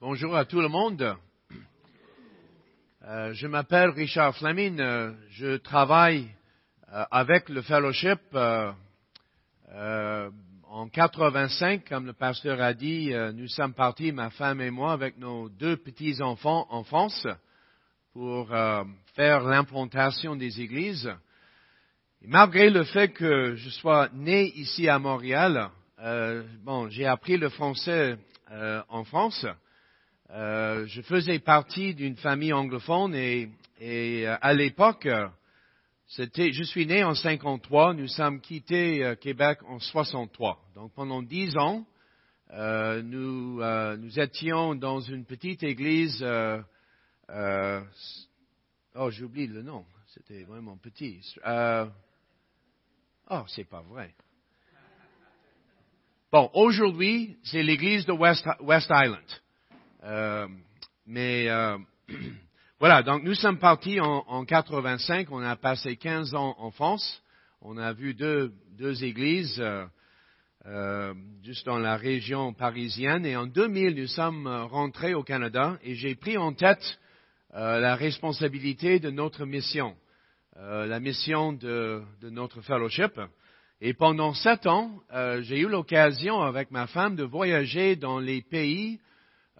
[0.00, 1.16] Bonjour à tout le monde.
[3.02, 4.78] Euh, je m'appelle Richard Fleming.
[4.78, 6.28] Euh, je travaille
[6.92, 8.70] euh, avec le fellowship euh,
[10.68, 13.12] en 85, comme le pasteur a dit.
[13.34, 17.26] nous sommes partis, ma femme et moi, avec nos deux petits enfants en France
[18.12, 18.50] pour
[19.16, 21.12] faire l'implantation des églises.
[22.22, 25.70] Malgré le fait que je sois né ici à Montréal,
[26.62, 28.16] bon, j'ai appris le français
[28.88, 29.44] en France.
[30.30, 33.48] Euh, je faisais partie d'une famille anglophone et,
[33.80, 35.26] et euh, à l'époque, euh,
[36.06, 40.62] c'était, je suis né en 53, nous sommes quittés euh, Québec en 63.
[40.74, 41.86] Donc pendant dix ans,
[42.50, 43.62] euh, nous,
[43.96, 46.22] nous étions dans une petite église.
[48.94, 49.86] oh, j'oublie le nom.
[50.08, 51.20] C'était vraiment petit.
[53.30, 54.14] Oh, c'est pas vrai.
[56.32, 59.24] Bon, aujourd'hui, c'est l'église de West, West Island.
[60.04, 60.46] Euh,
[61.06, 61.76] mais euh,
[62.78, 67.22] voilà, donc nous sommes partis en, en 85, on a passé 15 ans en France,
[67.62, 69.84] on a vu deux, deux églises euh,
[70.66, 75.78] euh, juste dans la région parisienne, et en 2000, nous sommes euh, rentrés au Canada,
[75.82, 76.98] et j'ai pris en tête
[77.54, 79.96] la responsabilité de notre mission,
[80.54, 83.18] la mission de, de notre fellowship.
[83.80, 85.00] Et pendant sept ans,
[85.40, 89.00] j'ai eu l'occasion avec ma femme de voyager dans les pays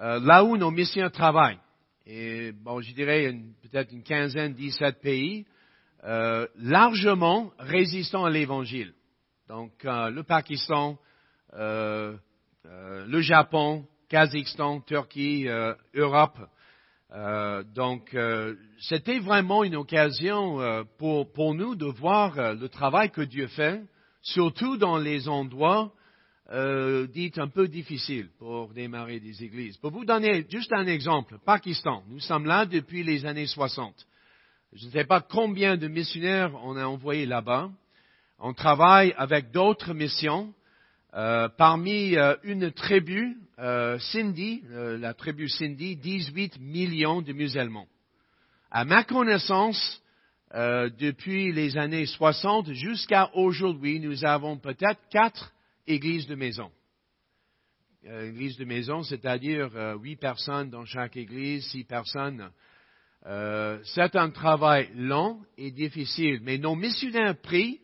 [0.01, 1.59] euh, là où nos missions travaillent.
[2.07, 5.45] Et bon, je dirais peut-être une quinzaine, dix-sept pays,
[6.05, 8.95] euh, largement résistants à l'Évangile.
[9.49, 10.99] Donc euh, le Pakistan,
[11.55, 12.15] euh,
[12.67, 15.47] euh, le Japon, Kazakhstan, Turquie,
[15.95, 16.39] Europe.
[17.75, 18.17] Donc
[18.81, 23.83] c'était vraiment une occasion pour, pour nous de voir le travail que Dieu fait,
[24.23, 25.93] surtout dans les endroits
[26.51, 29.77] euh, dits un peu difficiles pour démarrer des églises.
[29.77, 33.95] Pour vous donner juste un exemple, Pakistan, nous sommes là depuis les années 60.
[34.73, 37.71] Je ne sais pas combien de missionnaires on a envoyés là-bas.
[38.39, 40.53] On travaille avec d'autres missions.
[41.15, 47.89] Euh, parmi euh, une tribu, euh, Sindhi, euh, la tribu Sindhi, 18 millions de musulmans.
[48.71, 50.03] À ma connaissance,
[50.55, 55.53] depuis les années 60 jusqu'à aujourd'hui, nous avons peut-être quatre
[55.89, 56.71] églises de maison.
[58.07, 62.51] Euh, église de maison, c'est-à-dire euh, huit personnes dans chaque église, six personnes.
[63.27, 67.81] Euh, c'est un travail long et difficile, mais nos missionnaires prient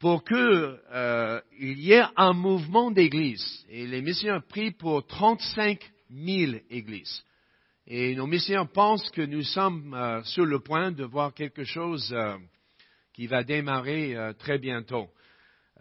[0.00, 3.64] pour que euh, il y ait un mouvement d'églises.
[3.68, 5.78] Et les missionnaires prient pour 35
[6.10, 7.22] 000 églises.
[7.86, 12.12] Et nos missionnaires pensent que nous sommes sur le point de voir quelque chose
[13.12, 15.08] qui va démarrer très bientôt.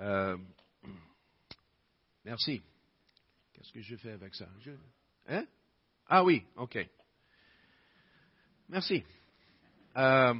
[0.03, 0.35] Euh,
[2.25, 2.61] merci.
[3.53, 4.45] Qu'est-ce que je fais avec ça?
[5.29, 5.45] Hein?
[6.07, 6.85] Ah oui, ok.
[8.67, 9.03] Merci.
[9.95, 10.33] Euh,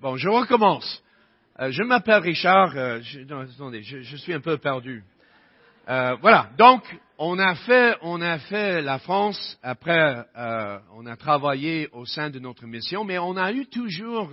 [0.00, 1.02] bon, je recommence.
[1.58, 2.72] Euh, je m'appelle Richard.
[3.00, 3.20] je,
[3.54, 5.02] attendez, je, je suis un peu perdu.
[5.86, 6.50] Voilà.
[6.58, 6.82] Donc,
[7.16, 9.58] on a fait, on a fait la France.
[9.62, 10.26] Après,
[10.92, 14.30] on a travaillé au sein de notre mission, mais on a eu toujours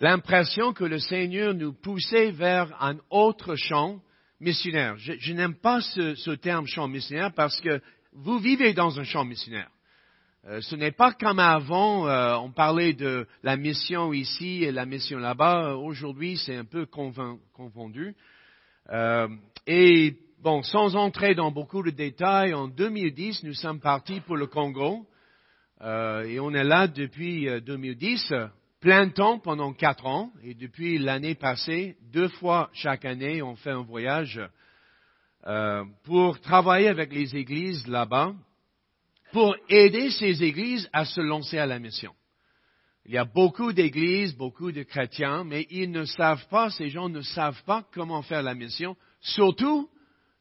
[0.00, 4.00] l'impression que le Seigneur nous poussait vers un autre champ
[4.40, 4.96] missionnaire.
[4.98, 7.80] Je, je n'aime pas ce, ce terme champ missionnaire parce que
[8.12, 9.70] vous vivez dans un champ missionnaire.
[10.46, 14.86] Euh, ce n'est pas comme avant, euh, on parlait de la mission ici et la
[14.86, 15.74] mission là-bas.
[15.74, 18.14] Aujourd'hui, c'est un peu confondu.
[18.90, 19.28] Euh,
[19.66, 24.46] et bon, sans entrer dans beaucoup de détails, en 2010, nous sommes partis pour le
[24.46, 25.06] Congo.
[25.82, 28.46] Euh, et on est là depuis euh, 2010, euh,
[28.86, 30.30] plein temps pendant quatre ans.
[30.44, 34.40] Et depuis l'année passée, deux fois chaque année, on fait un voyage
[35.44, 38.32] euh, pour travailler avec les églises là-bas,
[39.32, 42.12] pour aider ces églises à se lancer à la mission.
[43.06, 47.08] Il y a beaucoup d'églises, beaucoup de chrétiens, mais ils ne savent pas, ces gens
[47.08, 49.90] ne savent pas comment faire la mission, surtout,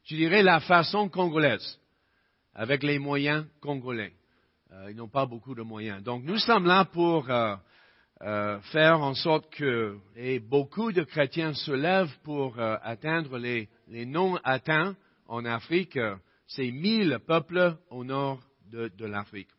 [0.03, 1.79] je dirais, la façon congolaise,
[2.53, 4.13] avec les moyens congolais.
[4.71, 6.03] Euh, ils n'ont pas beaucoup de moyens.
[6.03, 7.55] Donc nous sommes là pour euh,
[8.25, 13.69] euh, faire en sorte que et beaucoup de chrétiens se lèvent pour euh, atteindre les,
[13.87, 14.95] les non atteints
[15.27, 15.99] en Afrique.
[16.47, 18.39] C'est mille peuples au nord
[18.71, 19.49] de, de l'Afrique.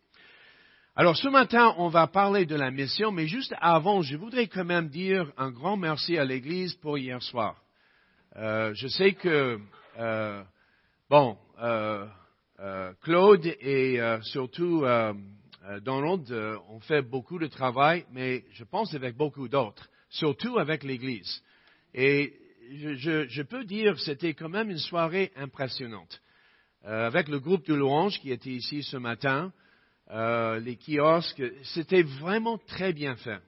[0.97, 4.65] Alors ce matin, on va parler de la mission, mais juste avant, je voudrais quand
[4.65, 7.63] même dire un grand merci à l'Église pour hier soir.
[8.37, 9.59] Euh, je sais que,
[9.99, 10.43] euh,
[11.09, 12.07] bon, euh,
[12.61, 14.85] euh, Claude et surtout
[15.67, 19.89] euh, euh, Donald euh, ont fait beaucoup de travail, mais je pense avec beaucoup d'autres,
[20.11, 21.43] surtout avec l'Église.
[21.95, 22.35] Et
[22.73, 26.21] je, peux dire c'était quand même une soirée impressionnante.
[26.85, 29.53] euh, avec le groupe de louanges qui était ici ce matin,
[30.09, 31.43] les kiosques,
[31.75, 33.41] c'était vraiment très bien fait.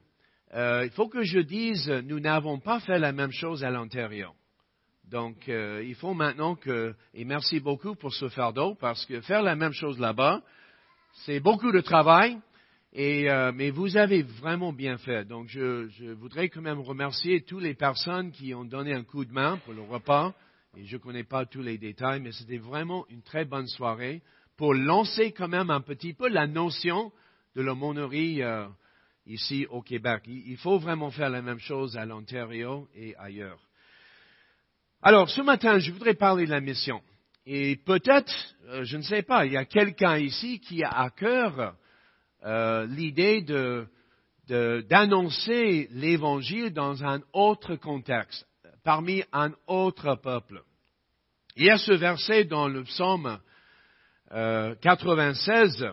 [0.52, 4.34] Il faut que je dise, nous n'avons pas fait la même chose à l'intérieur.
[5.08, 9.54] Donc, il faut maintenant que, et merci beaucoup pour ce fardeau, parce que faire la
[9.54, 10.42] même chose là-bas,
[11.24, 12.38] c'est beaucoup de travail,
[12.92, 15.24] et, mais vous avez vraiment bien fait.
[15.24, 19.24] Donc, je, je, voudrais quand même remercier toutes les personnes qui ont donné un coup
[19.24, 20.34] de main pour le repas.
[20.76, 24.22] Et je ne connais pas tous les détails, mais c'était vraiment une très bonne soirée
[24.56, 27.12] pour lancer quand même un petit peu la notion
[27.56, 28.66] de l'aumônerie euh,
[29.26, 30.22] ici au Québec.
[30.26, 33.60] Il, faut vraiment faire la même chose à l'Ontario et ailleurs.
[35.00, 37.00] Alors, ce matin, je voudrais parler de la mission.
[37.50, 38.30] Et peut-être,
[38.66, 41.74] euh, je ne sais pas, il y a quelqu'un ici qui a à cœur
[42.44, 43.86] euh, l'idée de,
[44.90, 48.46] d'annoncer l'Évangile dans un autre contexte,
[48.84, 50.62] parmi un autre peuple.
[51.56, 53.38] Il y a ce verset dans le psaume
[54.30, 55.92] 96 euh,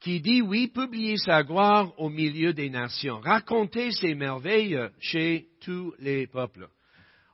[0.00, 5.94] qui dit, oui, publiez sa gloire au milieu des nations, racontez ses merveilles chez tous
[5.98, 6.68] les peuples.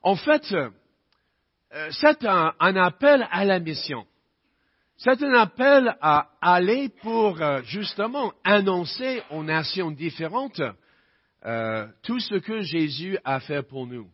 [0.03, 0.55] En fait,
[1.91, 4.05] c'est un, appel à la mission.
[4.97, 10.61] C'est un appel à aller pour euh, justement annoncer aux nations différentes
[12.01, 14.07] tout ce que Jésus a fait pour nous.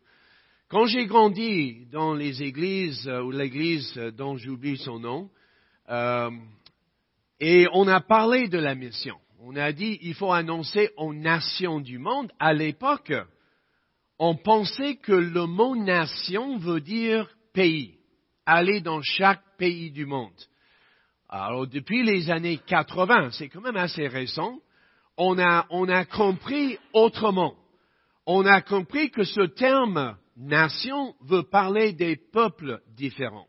[0.72, 5.30] Quand j'ai grandi dans les églises, euh, ou l'église dont j'oublie son nom,
[5.90, 6.32] euh,
[7.42, 9.18] et on a parlé de la mission.
[9.42, 12.32] On a dit il faut annoncer aux nations du monde.
[12.40, 13.12] À l'époque,
[14.18, 17.96] on pensait que le mot nation veut dire pays,
[18.46, 20.32] aller dans chaque pays du monde.
[21.30, 24.60] Alors depuis les années 80, c'est quand même assez récent,
[25.18, 27.56] on a, on a compris autrement.
[28.26, 33.48] On a compris que ce terme nation veut parler des peuples différents,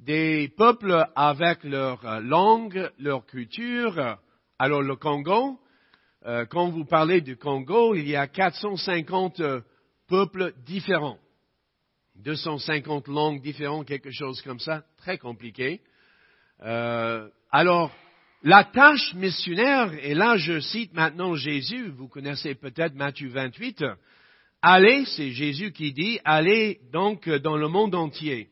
[0.00, 4.18] des peuples avec leur langue, leur culture.
[4.58, 5.58] Alors le Congo,
[6.26, 9.60] euh, quand vous parlez du Congo, il y a 450 euh,
[10.08, 11.18] peuples différents,
[12.16, 15.80] 250 langues différentes, quelque chose comme ça, très compliqué.
[16.60, 17.92] alors,
[18.44, 23.84] la tâche missionnaire, et là je cite maintenant Jésus, vous connaissez peut-être Matthieu 28,
[24.64, 28.48] Allez, c'est Jésus qui dit, allez donc dans le monde entier.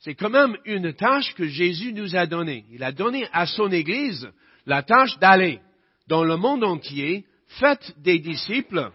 [0.00, 2.64] C'est quand même une tâche que Jésus nous a donnée.
[2.72, 4.28] Il a donné à son Église
[4.66, 5.60] la tâche d'aller
[6.08, 7.24] dans le monde entier,
[7.60, 8.90] faites des disciples,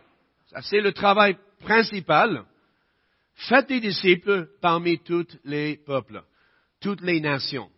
[0.61, 2.43] c'est le travail principal,
[3.35, 6.23] faites des disciples parmi tous les peuples,
[6.81, 7.69] toutes les nations,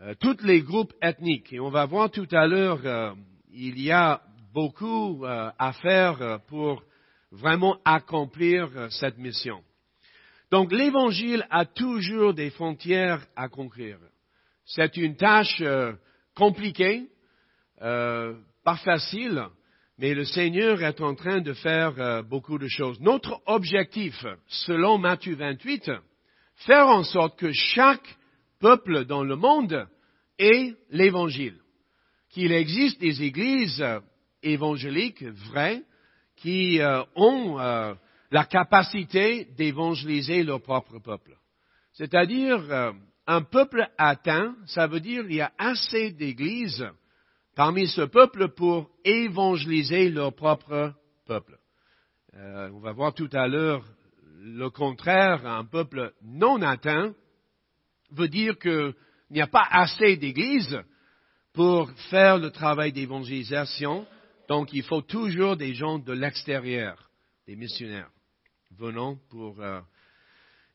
[0.00, 1.52] euh, tous les groupes ethniques.
[1.52, 3.12] Et on va voir tout à l'heure, euh,
[3.52, 6.82] il y a beaucoup euh, à faire pour
[7.30, 9.62] vraiment accomplir euh, cette mission.
[10.50, 13.98] Donc l'Évangile a toujours des frontières à conquérir.
[14.64, 15.92] C'est une tâche euh,
[16.34, 17.08] compliquée,
[17.82, 19.44] euh, pas facile,
[19.98, 23.00] mais le Seigneur est en train de faire beaucoup de choses.
[23.00, 25.90] Notre objectif, selon Matthieu 28,
[26.66, 28.16] faire en sorte que chaque
[28.60, 29.86] peuple dans le monde
[30.38, 31.58] ait l'Évangile,
[32.30, 33.84] qu'il existe des églises
[34.42, 35.82] évangéliques vraies,
[36.36, 37.94] qui euh, ont euh,
[38.30, 41.36] la capacité d'évangéliser leur propre peuple.
[41.92, 42.92] C'est-à-dire, euh,
[43.26, 46.84] un peuple atteint, ça veut dire qu'il y a assez d'églises
[47.54, 50.92] parmi ce peuple pour évangéliser leur propre
[51.26, 51.58] peuple.
[52.34, 53.84] on va voir tout à l'heure
[54.42, 57.14] le contraire, un peuple non atteint
[58.10, 58.94] veut dire qu'il
[59.30, 60.82] n'y a pas assez d'églises
[61.54, 64.06] pour faire le travail d'évangélisation
[64.48, 67.10] donc, il faut toujours des gens de l'extérieur,
[67.46, 68.10] des missionnaires,
[68.78, 69.80] venant pour euh,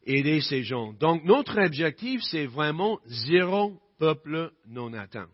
[0.04, 0.94] aider ces gens.
[0.94, 5.30] Donc, notre objectif, c'est vraiment zéro peuple non atteint.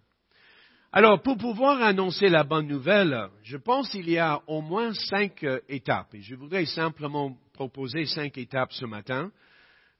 [0.97, 5.43] Alors, pour pouvoir annoncer la bonne nouvelle, je pense qu'il y a au moins cinq
[5.43, 6.15] euh, étapes.
[6.17, 9.29] Je voudrais simplement proposer cinq étapes ce matin.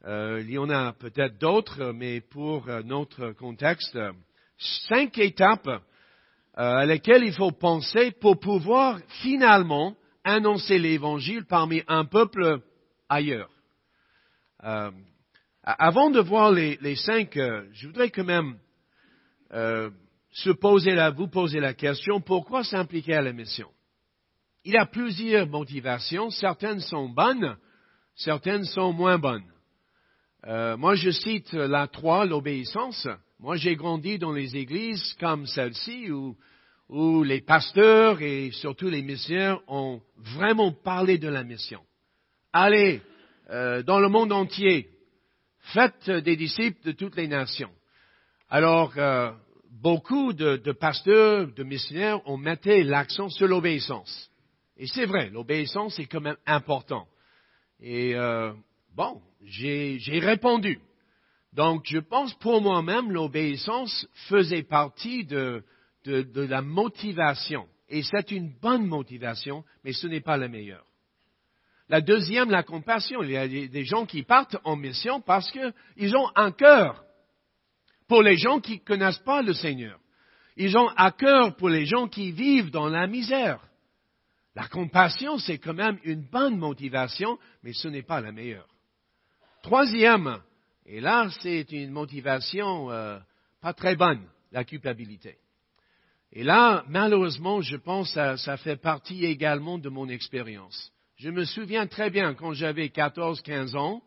[0.06, 4.00] Euh, il y en a peut-être d'autres, mais pour notre contexte,
[4.88, 5.82] cinq étapes euh,
[6.56, 12.62] à laquelle il faut penser pour pouvoir finalement annoncer l'évangile parmi un peuple
[13.10, 13.50] ailleurs.
[14.64, 14.92] Euh,
[15.62, 18.56] avant de voir les, cinq, euh, je voudrais quand même
[20.36, 23.70] se poser la, vous poser la question pourquoi s'impliquer à la mission?
[24.65, 26.30] Il y a plusieurs motivations.
[26.30, 27.56] Certaines sont bonnes,
[28.15, 29.51] certaines sont moins bonnes.
[30.46, 33.08] moi, je cite la trois, l'obéissance.
[33.39, 36.36] Moi, j'ai grandi dans les églises comme celle-ci où,
[36.89, 41.82] où les pasteurs et surtout les missionnaires ont vraiment parlé de la mission.
[42.51, 43.01] Allez
[43.51, 44.89] euh, dans le monde entier,
[45.74, 47.72] faites des disciples de toutes les nations.
[48.50, 49.32] Alors, euh,
[49.86, 54.32] beaucoup de, pasteurs, de missionnaires ont mis l'accent sur l'obéissance.
[54.77, 57.06] Et c'est vrai, l'obéissance est quand même important.
[57.80, 58.51] Et euh,
[58.96, 60.80] bon, j'ai répondu.
[61.54, 65.63] Donc, je pense pour moi-même, l'obéissance faisait partie de,
[66.04, 67.68] de, de, la motivation.
[67.88, 70.88] Et c'est une bonne motivation, mais ce n'est pas la meilleure.
[71.89, 73.22] La deuxième, la compassion.
[73.22, 77.04] Il y a des gens qui partent en mission parce qu'ils ont un cœur
[78.07, 80.00] pour les gens qui ne connaissent pas le Seigneur.
[80.57, 83.59] Ils ont un cœur pour les gens qui vivent dans la misère.
[84.55, 88.67] La compassion, c'est quand même une bonne motivation, mais ce n'est pas la meilleure.
[89.63, 90.39] Troisième,
[90.85, 93.19] et là, c'est une motivation euh,
[93.62, 94.21] pas très bonne,
[94.51, 95.38] la culpabilité.
[96.31, 100.91] Et là, malheureusement, je pense que ça, fait partie également de mon expérience.
[101.17, 104.01] Je me souviens très bien quand j'avais 14-15 ans,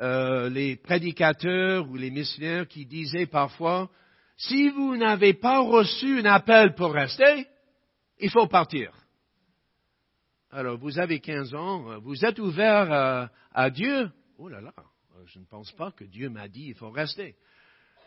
[0.00, 3.90] euh, les prédicateurs ou les missionnaires qui disaient parfois,
[4.36, 7.46] si vous n'avez pas reçu un appel pour rester,
[8.18, 8.92] il faut partir.
[10.50, 14.10] Alors, vous avez 15 ans, vous êtes ouvert à, à Dieu.
[14.38, 14.72] Oh là là,
[15.26, 17.36] je ne pense pas que Dieu m'a dit il faut rester.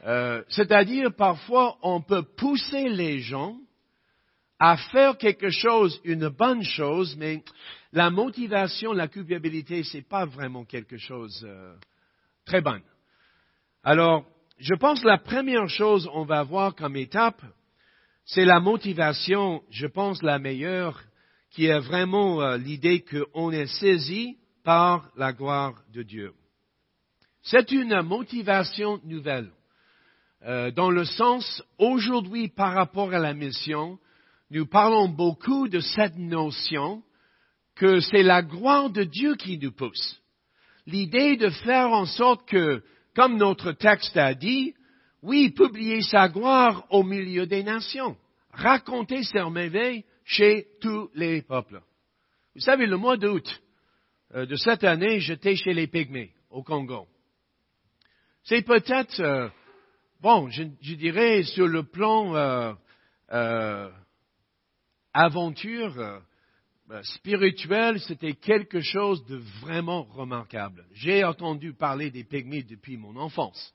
[0.05, 3.58] Euh, c'est-à-dire, parfois, on peut pousser les gens
[4.60, 7.44] à faire quelque chose, une bonne chose, mais
[7.94, 11.75] la motivation, la culpabilité, c'est pas vraiment quelque chose euh,
[12.46, 12.82] très bon.
[13.84, 14.25] Alors,
[14.58, 17.42] je pense que la première chose on va voir comme étape,
[18.25, 21.01] c'est la motivation, je pense la meilleure,
[21.51, 26.34] qui est vraiment euh, l'idée qu'on est saisi par la gloire de Dieu.
[27.42, 29.50] C'est une motivation nouvelle.
[30.46, 33.98] Euh, dans le sens, aujourd'hui, par rapport à la mission,
[34.51, 37.03] nous parlons beaucoup de cette notion
[37.75, 40.22] que c'est la gloire de Dieu qui nous pousse.
[40.86, 42.84] L'idée de faire en sorte que,
[43.15, 44.74] comme notre texte a dit,
[45.22, 48.18] oui, publier sa gloire au milieu des nations,
[48.51, 51.82] raconter ses merveilles chez tous les peuples.
[52.56, 53.48] Vous savez, le mois d'août
[54.36, 57.08] euh, de cette année, j'étais chez les Pygmées, au Congo.
[58.44, 59.50] C'est peut-être euh,
[60.22, 63.89] bon, je, dirais sur le plan euh,
[65.13, 70.86] aventure euh, spirituelle, c'était quelque chose de vraiment remarquable.
[70.94, 73.74] J'ai entendu parler des pygmées depuis mon enfance.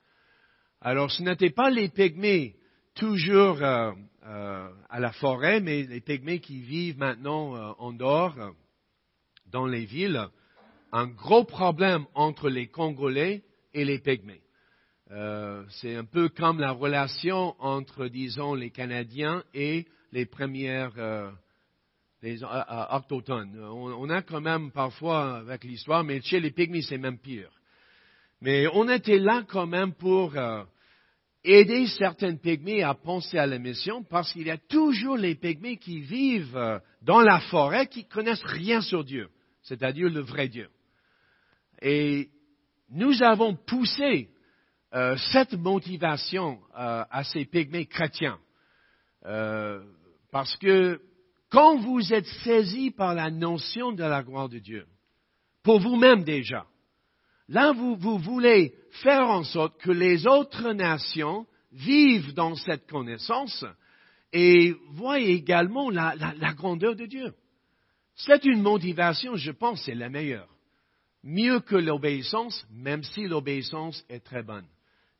[0.81, 2.55] Alors, ce n'étaient pas les pygmées
[2.95, 3.91] toujours euh,
[4.25, 8.35] euh, à la forêt, mais les pygmées qui vivent maintenant en dehors,
[9.51, 10.27] dans les villes.
[10.91, 14.41] Un gros problème entre les Congolais et les pygmées.
[15.11, 21.29] Euh, c'est un peu comme la relation entre, disons, les Canadiens et les premières euh,
[22.21, 23.59] les autochtones.
[23.59, 27.51] On, a quand même parfois avec l'histoire, mais chez les Pygmies, c'est même pire.
[28.41, 30.63] Mais on était là quand même pour euh,
[31.43, 35.77] aider certaines Pygmies à penser à la mission, parce qu'il y a toujours les Pygmies
[35.77, 39.27] qui vivent dans la forêt qui connaissent rien sur Dieu,
[39.63, 40.69] c'est-à-dire le vrai Dieu.
[41.81, 42.29] Et
[42.89, 44.29] nous avons poussé
[44.93, 48.39] euh, cette motivation euh, à ces pygmées chrétiens.
[49.25, 49.83] Euh,
[50.35, 50.99] parce que
[51.49, 54.85] quand vous êtes saisi par la notion de la gloire de Dieu,
[55.63, 56.65] pour vous-même déjà,
[57.47, 63.63] là vous, voulez faire en sorte que les autres nations vivent dans cette connaissance
[64.33, 67.33] et voient également la grandeur de Dieu.
[68.15, 70.49] C'est une motivation, je pense, c'est la meilleure.
[71.23, 74.67] Mieux que l'obéissance, même si l'obéissance est très bonne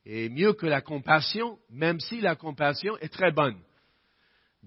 [0.05, 3.55] et mieux que la compassion, même si la compassion est très bonne.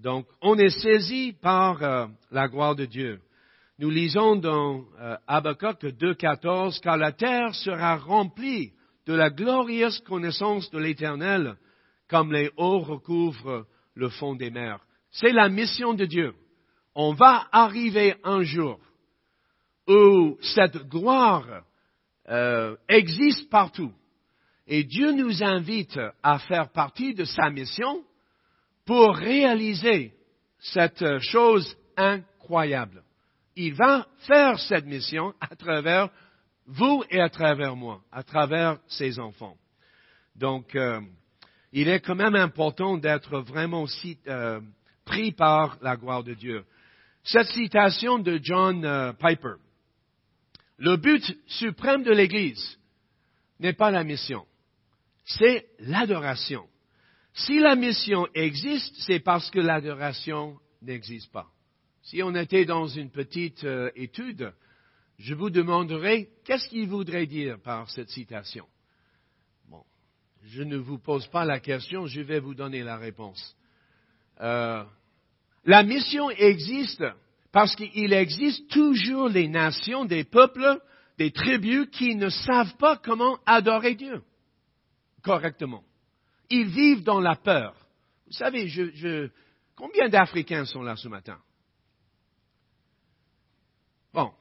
[0.01, 3.19] Donc, on est saisi par euh, la gloire de Dieu.
[3.79, 8.71] Nous lisons dans euh, 2.14, car la terre sera remplie
[9.05, 11.55] de la glorieuse connaissance de l'Éternel,
[12.09, 14.79] comme les eaux recouvrent le fond des mers.
[15.11, 16.33] C'est la mission de Dieu.
[16.95, 18.79] On va arriver un jour
[19.87, 21.63] où cette gloire
[22.29, 23.91] euh, existe partout.
[24.65, 28.03] Et Dieu nous invite à faire partie de sa mission
[28.89, 30.13] pour réaliser
[30.57, 33.03] cette chose incroyable.
[33.55, 36.09] Il va faire cette mission à travers
[36.65, 39.57] vous et à travers moi, à travers ses enfants.
[40.35, 41.01] Donc, euh,
[41.71, 43.85] il est quand même important d'être vraiment
[44.27, 44.59] euh,
[45.05, 46.65] pris par la gloire de Dieu.
[47.23, 49.57] Cette citation de John euh, Piper,
[50.79, 52.79] le but suprême de l'Église
[53.59, 54.47] n'est pas la mission
[55.29, 56.65] c'est l'adoration.
[57.45, 61.47] Si la mission existe, c'est parce que l'adoration n'existe pas.
[62.03, 64.53] Si on était dans une petite euh, étude,
[65.17, 68.65] je vous demanderais qu'est-ce qu'il voudrait dire par cette citation?
[69.69, 69.83] Bon,
[70.43, 73.55] je ne vous pose pas la question, je vais vous donner la réponse.
[74.41, 74.83] Euh,
[75.65, 77.05] la mission existe
[77.51, 80.79] parce qu'il existe toujours des nations, des peuples,
[81.17, 84.23] des tribus qui ne savent pas comment adorer Dieu
[85.21, 85.83] correctement.
[86.49, 87.75] Ils vivent dans la peur.
[88.27, 89.29] Vous savez, je,
[89.75, 91.39] combien d'Africains sont là ce matin?
[94.13, 94.33] Bon,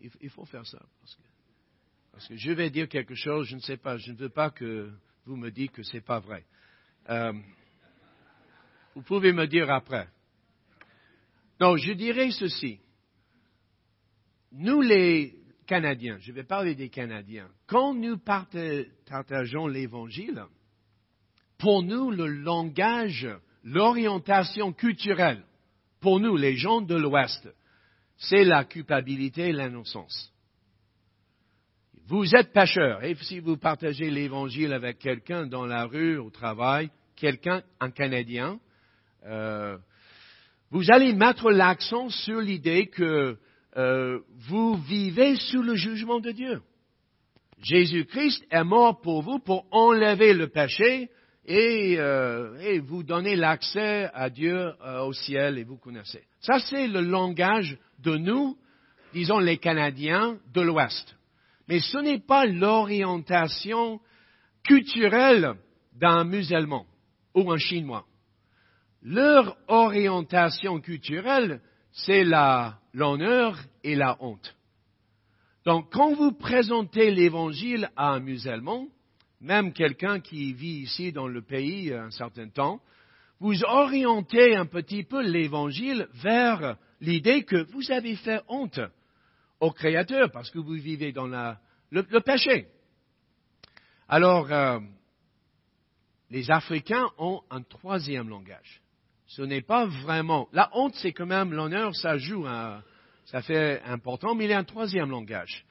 [0.00, 1.22] il, faut faire ça parce que,
[2.12, 4.50] parce que, je vais dire quelque chose, je ne sais pas, je ne veux pas
[4.50, 4.90] que
[5.24, 6.44] vous me dites que ce n'est pas vrai.
[7.08, 7.32] Euh,
[8.94, 10.08] vous pouvez me dire après.
[11.60, 12.80] Non, je dirais ceci.
[14.52, 20.44] Nous les Canadiens, je vais parler des Canadiens, quand nous partageons l'Évangile,
[21.62, 23.28] pour nous, le langage,
[23.62, 25.44] l'orientation culturelle,
[26.00, 27.48] pour nous, les gens de l'Ouest,
[28.16, 30.32] c'est la culpabilité et l'innocence.
[32.08, 36.90] Vous êtes pêcheur, et si vous partagez l'Évangile avec quelqu'un dans la rue, au travail,
[37.14, 38.58] quelqu'un, un Canadien,
[39.24, 39.78] euh,
[40.72, 43.38] vous allez mettre l'accent sur l'idée que
[43.76, 46.60] euh, vous vivez sous le jugement de Dieu.
[47.62, 51.08] Jésus-Christ est mort pour vous pour enlever le péché
[51.44, 54.72] et, euh, vous donner l'accès à Dieu
[55.02, 56.22] au ciel et vous connaissez.
[56.40, 58.56] Ça, c'est le langage de nous,
[59.12, 61.16] disons les Canadiens de l'Ouest.
[61.68, 64.00] Mais ce n'est pas l'orientation
[64.64, 65.54] culturelle
[65.94, 66.86] d'un musulman
[67.34, 68.04] ou un chinois.
[69.02, 72.24] Leur orientation culturelle, c'est
[72.94, 74.54] l'honneur et la honte.
[75.64, 78.86] Donc, quand vous présentez l'évangile à un musulman,
[79.42, 82.80] même quelqu'un qui vit ici dans le pays un certain temps,
[83.40, 88.80] vous orientez un petit peu l'évangile vers l'idée que vous avez fait honte
[89.60, 92.68] au Créateur parce que vous vivez dans le, péché.
[94.08, 94.78] Alors, euh,
[96.30, 98.82] les Africains ont un troisième langage
[99.36, 100.48] ce n'est pas vraiment.
[100.52, 102.44] La honte, c'est quand même l'honneur, ça joue,
[103.24, 105.64] ça fait important, mais il y a un troisième langage.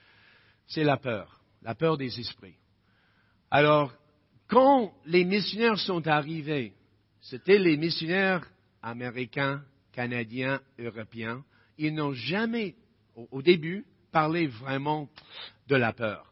[0.66, 2.56] C'est la peur, la peur des esprits.
[3.52, 3.94] Alors,
[4.48, 6.72] quand les missionnaires sont arrivés,
[7.20, 8.48] c'était les missionnaires
[8.82, 9.62] américains,
[9.92, 11.44] canadiens, européens,
[11.78, 12.76] ils n'ont jamais,
[13.32, 15.10] au début, parlé vraiment
[15.68, 16.26] de la peur.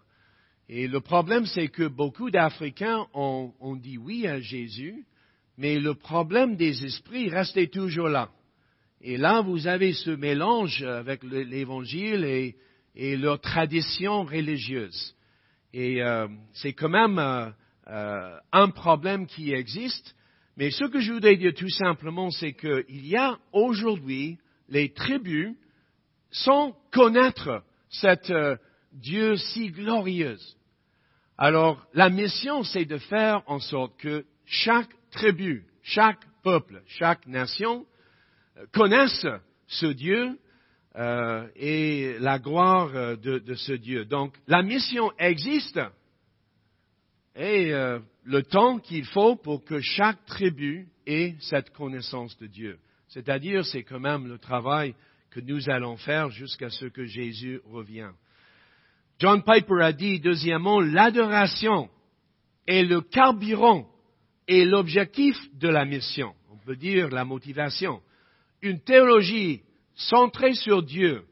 [0.70, 5.04] Et le problème, c'est que beaucoup d'Africains ont, dit oui à Jésus,
[5.58, 8.30] mais le problème des esprits restait toujours là.
[9.02, 15.16] Et là, vous avez ce mélange avec l'Évangile et, leur tradition religieuse.
[15.74, 17.50] Et euh, c'est quand même euh,
[17.88, 20.16] euh, un problème qui existe.
[20.58, 25.56] Mais ce que je voudrais dire tout simplement, c'est qu'il y a aujourd'hui les tribus
[26.32, 28.32] sans connaître cet
[28.92, 30.38] Dieu si glorieux.
[31.38, 37.86] Alors, la mission, c'est de faire en sorte que chaque tribu, chaque peuple, chaque nation
[38.58, 39.28] euh, connaissent
[39.68, 40.38] ce Dieu
[41.00, 44.06] euh, et la gloire euh, de, ce Dieu.
[44.06, 45.80] Donc la mission existe
[47.36, 47.72] et
[48.26, 52.80] le temps qu'il faut pour que chaque tribu ait cette connaissance de Dieu.
[53.08, 54.94] C'est-à-dire, c'est quand même le travail
[55.32, 58.14] que nous allons faire jusqu'à ce que Jésus revienne.
[59.20, 61.90] John Piper a dit, deuxièmement, l'adoration
[62.68, 63.88] est le carburant
[64.48, 66.34] et l'objectif de la mission.
[66.52, 68.02] On peut dire la motivation.
[68.62, 69.62] Une théologie
[70.00, 71.24] centrée sur Dieu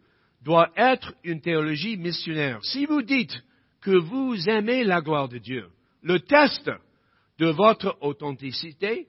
[0.44, 2.60] doit être une théologie missionnaire.
[2.64, 3.36] Si vous dites
[3.82, 5.68] que vous aimez la gloire de Dieu,
[6.04, 6.70] le test
[7.40, 9.08] de votre authenticité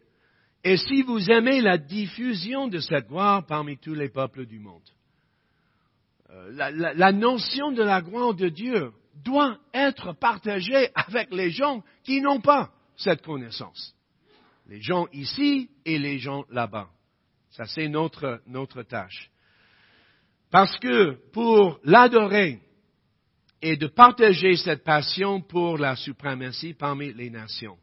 [0.64, 4.83] est si vous aimez la diffusion de cette gloire parmi tous les peuples du monde.
[6.31, 8.90] Euh, la, la notion de la gloire de Dieu
[9.25, 13.94] doit être partagée avec les gens qui n'ont pas cette connaissance
[14.68, 16.88] les gens ici et les gens là-bas.
[17.51, 19.31] Ça, c'est notre, notre tâche.
[20.50, 22.61] Parce que pour l'adorer
[23.61, 27.76] et de partager cette passion pour la suprématie parmi les nations.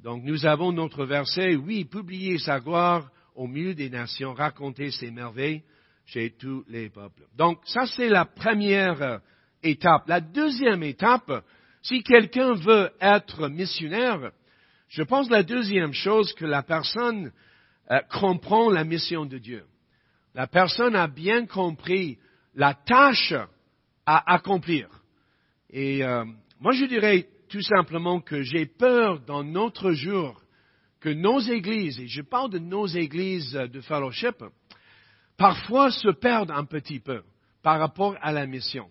[0.00, 5.10] Donc nous avons notre verset, oui, publier sa gloire au milieu des nations, raconter ses
[5.10, 5.62] merveilles
[6.06, 7.24] chez tous les peuples.
[7.36, 9.20] Donc ça c'est la première
[9.62, 10.06] étape.
[10.06, 11.44] La deuxième étape,
[11.82, 14.30] si quelqu'un veut être missionnaire,
[14.88, 17.32] je pense la deuxième chose que la personne
[17.90, 19.64] euh, comprend la mission de Dieu.
[20.34, 22.18] La personne a bien compris
[22.54, 23.34] la tâche
[24.06, 24.88] à accomplir.
[25.70, 26.24] Et euh,
[26.60, 30.40] moi, je dirais tout simplement que j'ai peur dans notre jour
[31.00, 34.36] que nos églises, et je parle de nos églises de fellowship,
[35.36, 37.22] parfois se perdent un petit peu
[37.62, 38.88] par rapport à la mission.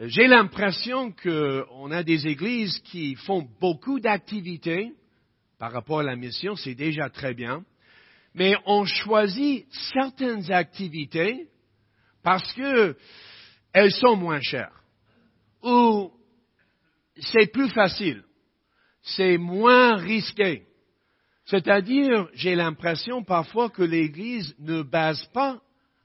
[0.00, 4.92] J'ai l'impression qu'on a des églises qui font beaucoup d'activités
[5.58, 7.64] par rapport à la mission, c'est déjà très bien,
[8.34, 11.48] mais on choisit certaines activités
[12.22, 14.82] parce qu'elles sont moins chères
[15.62, 16.10] ou
[17.16, 18.24] c'est plus facile,
[19.02, 20.66] c'est moins risqué.
[21.44, 25.60] C'est-à-dire, j'ai l'impression parfois que l'Église ne base pas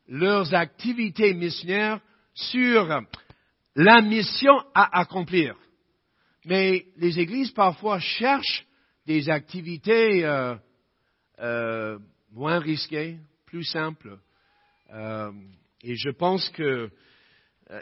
[0.07, 2.01] leurs activités missionnaires
[2.33, 3.01] sur
[3.75, 5.55] la mission à accomplir.
[6.45, 8.65] Mais les églises parfois cherchent
[9.05, 10.55] des activités euh,
[11.39, 11.99] euh,
[12.31, 14.19] moins risquées, plus simples.
[14.93, 15.31] Euh,
[15.83, 16.89] et je pense que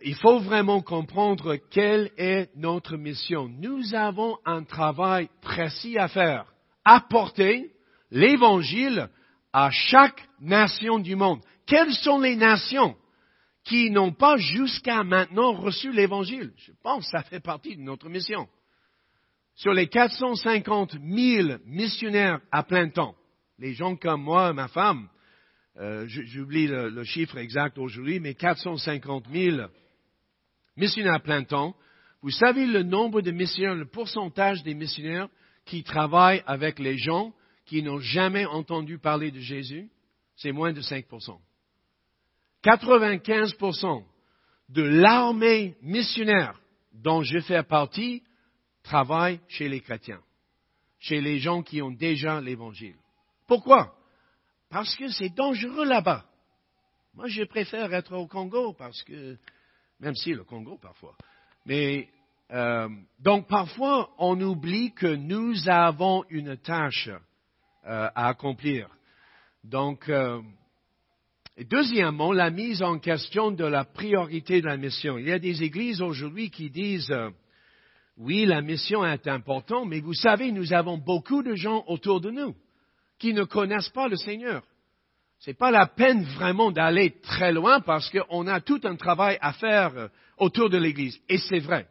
[0.04, 3.48] il faut vraiment comprendre quelle est notre mission.
[3.48, 6.46] Nous avons un travail précis à faire
[6.84, 7.72] apporter
[8.10, 9.10] l'évangile
[9.54, 11.42] à chaque nation du monde.
[11.68, 12.96] Quelles sont les nations
[13.64, 16.52] qui n'ont pas jusqu'à maintenant reçu l'évangile?
[16.58, 18.48] Je pense que ça fait partie de notre mission.
[19.56, 23.16] Sur les 450 000 missionnaires à plein temps,
[23.60, 25.08] les gens comme moi, ma femme,
[25.78, 29.68] euh, j'oublie le, chiffre exact aujourd'hui, mais 450 000
[30.78, 31.76] missionnaires à plein temps,
[32.22, 35.30] vous savez le nombre de missionnaires, le pourcentage des missionnaires
[35.66, 37.34] qui travaillent avec les gens
[37.66, 39.90] qui n'ont jamais entendu parler de Jésus,
[40.36, 41.40] c'est moins de 5%.
[42.64, 44.04] 95%
[44.70, 46.60] de l'armée missionnaire
[46.94, 48.24] dont je fais partie
[48.84, 50.22] travaille chez les chrétiens,
[51.00, 52.96] chez les gens qui ont déjà l'évangile.
[53.48, 53.94] Pourquoi?
[54.70, 56.26] Parce que c'est dangereux là-bas.
[57.14, 59.38] Moi, je préfère être au Congo parce que,
[60.00, 61.16] même si le Congo parfois,
[61.66, 62.10] mais
[62.52, 67.10] euh, donc parfois, on oublie que nous avons une tâche
[67.86, 68.90] euh, à accomplir.
[69.64, 70.42] Donc, euh,
[71.70, 75.18] deuxièmement, la mise en question de la priorité de la mission.
[75.18, 77.16] Il y a des églises aujourd'hui qui disent,
[78.18, 82.30] oui, la mission est importante, mais vous savez, nous avons beaucoup de gens autour de
[82.30, 82.56] nous
[83.20, 84.64] qui ne connaissent pas le Seigneur.
[85.40, 89.38] Ce n'est pas la peine vraiment d'aller très loin parce qu'on a tout un travail
[89.42, 91.20] à faire autour de l'Église.
[91.30, 91.88] Et c'est vrai.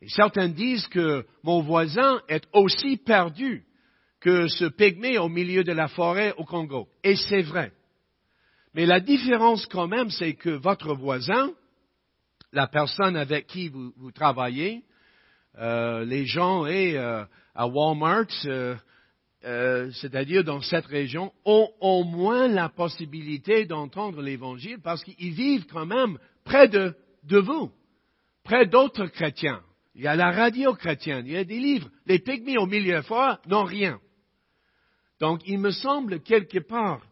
[0.00, 3.64] Et certains disent que mon voisin est aussi perdu
[4.20, 6.88] que ce pygmée au milieu de la forêt au Congo.
[7.02, 7.72] Et c'est vrai.
[8.74, 11.50] Mais la différence quand même, c'est que votre voisin,
[12.52, 14.82] la personne avec qui vous, travaillez,
[15.58, 18.74] euh, les gens et, euh, à Walmart, euh,
[19.42, 25.86] c'est-à-dire dans cette région, ont au moins la possibilité d'entendre l'Évangile parce qu'ils vivent quand
[25.86, 26.94] même près de,
[27.28, 27.70] vous,
[28.44, 29.62] près d'autres chrétiens.
[29.94, 31.90] Il y a la radio chrétienne, il y a des livres.
[32.06, 34.00] Les pygmies au milieu fort n'ont rien.
[35.20, 37.04] Donc, il me semble quelque part,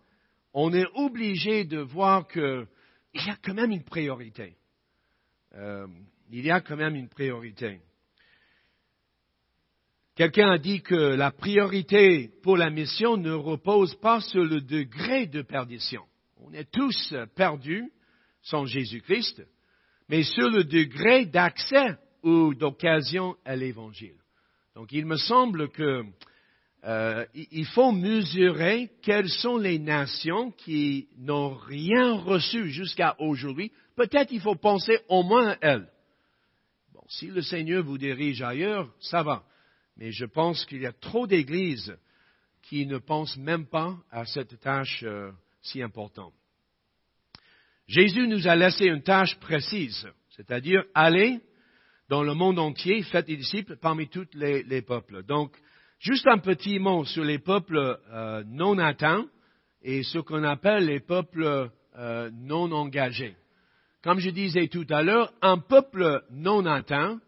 [0.52, 2.66] on est obligé de voir qu'il
[3.14, 4.56] y a quand même une priorité.
[5.54, 5.86] Euh,
[6.30, 7.80] il y a quand même une priorité.
[10.20, 15.26] Quelqu'un a dit que la priorité pour la mission ne repose pas sur le degré
[15.26, 16.02] de perdition.
[16.44, 17.90] On est tous perdus
[18.42, 19.42] sans Jésus-Christ,
[20.10, 24.18] mais sur le degré d'accès ou d'occasion à l'Évangile.
[24.74, 26.02] Donc il me semble que
[26.84, 27.24] euh,
[27.72, 33.72] faut mesurer quelles sont les nations qui n'ont rien reçu jusqu'à aujourd'hui.
[33.96, 35.88] Peut-être il faut penser au moins à elles.
[36.92, 39.44] Bon, si le Seigneur vous dirige ailleurs, ça va.
[39.96, 41.96] Mais je pense qu'il y a trop d'églises
[42.62, 46.34] qui ne pensent même pas à cette tâche euh, si importante.
[47.86, 51.40] Jésus nous a laissé une tâche précise, c'est-à-dire aller
[52.08, 55.22] dans le monde entier, faites des disciples parmi tous les, peuples.
[55.24, 55.56] Donc,
[56.00, 59.26] juste un petit mot sur les peuples euh, non atteints
[59.82, 63.36] et ce qu'on appelle les peuples euh, non engagés.
[64.02, 67.20] Comme je disais tout à l'heure, un peuple non atteint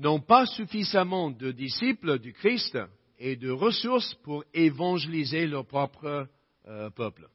[0.00, 2.78] n'a pas suffisamment de disciples du Christ
[3.18, 6.26] et de ressources pour évangéliser leur propre
[6.66, 7.28] euh, peuple.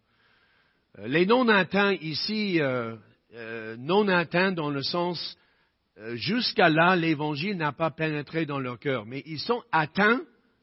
[1.06, 2.58] Les non atteints ici,
[3.78, 5.38] non atteints dans le sens
[5.98, 10.22] euh, jusqu'à là, l'évangile n'a pas pénétré dans leur cœur, mais ils sont atteints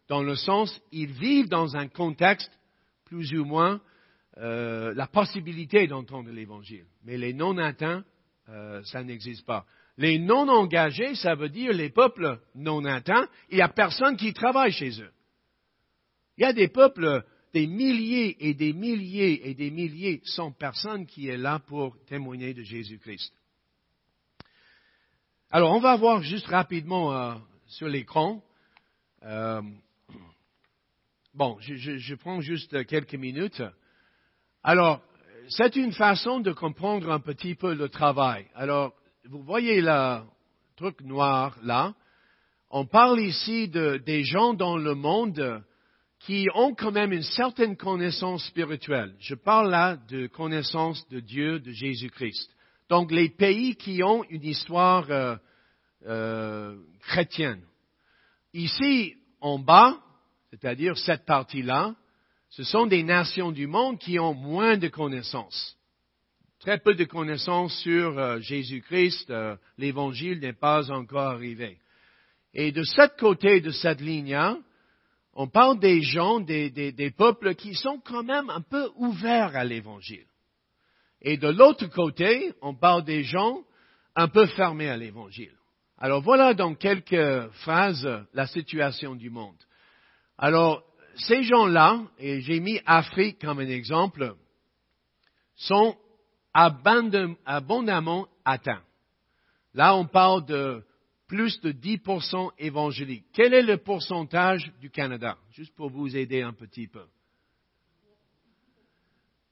[0.08, 2.52] dans le sens, ils vivent dans un contexte
[3.06, 3.80] plus ou moins
[4.38, 6.84] euh, la possibilité d'entendre l'évangile.
[7.04, 8.04] Mais les non atteints,
[8.50, 9.64] euh, ça n'existe pas.
[9.98, 14.33] Les non engagés, ça veut dire les peuples non atteints, il n'y a personne qui
[14.33, 15.12] travaille chez eux.
[16.38, 21.07] Il y a des peuples, des milliers et des milliers et des milliers sans personne
[21.07, 23.33] qui est là pour témoigner de Jésus-Christ.
[25.50, 27.35] Alors, on va voir juste rapidement euh,
[27.66, 28.42] sur l'écran.
[29.22, 29.61] Euh,
[31.35, 33.62] bon, je, je, prends juste quelques minutes.
[34.62, 35.02] Alors,
[35.48, 38.46] c'est une façon de comprendre un petit peu le travail.
[38.55, 38.94] Alors,
[39.28, 40.20] vous voyez le
[40.76, 41.94] truc noir là,
[42.70, 45.62] on parle ici de, des gens dans le monde
[46.20, 49.14] qui ont quand même une certaine connaissance spirituelle.
[49.20, 52.50] Je parle là de connaissance de Dieu, de Jésus-Christ.
[52.88, 55.37] Donc les pays qui ont une histoire euh,
[56.06, 57.62] euh, chrétienne.
[58.54, 59.98] Ici, en bas,
[60.50, 61.94] c'est-à-dire cette partie-là,
[62.50, 65.76] ce sont des nations du monde qui ont moins de connaissances.
[66.62, 71.79] Très peu de connaissances sur euh, Jésus-Christ, euh, l'Évangile n'est pas encore arrivé.
[72.55, 74.57] Et de ce côté de cette ligne-là,
[75.35, 79.64] on parle des gens, des, des, peuples qui sont quand même un peu ouverts à
[79.64, 80.27] l'Évangile.
[81.20, 83.64] Et de l'autre côté, on parle des gens
[84.14, 85.57] un peu fermés à l'Évangile.
[85.98, 89.59] Alors voilà dans quelques phrases la situation du monde.
[90.38, 90.85] Alors,
[91.16, 94.37] ces gens-là, et j'ai mis Afrique comme un exemple,
[95.57, 95.96] sont
[96.54, 98.82] abondamment atteints.
[99.74, 100.82] Là, on parle de
[101.26, 103.24] plus de 10% évangéliques.
[103.32, 105.38] Quel est le pourcentage du Canada?
[105.52, 107.04] Juste pour vous aider un petit peu.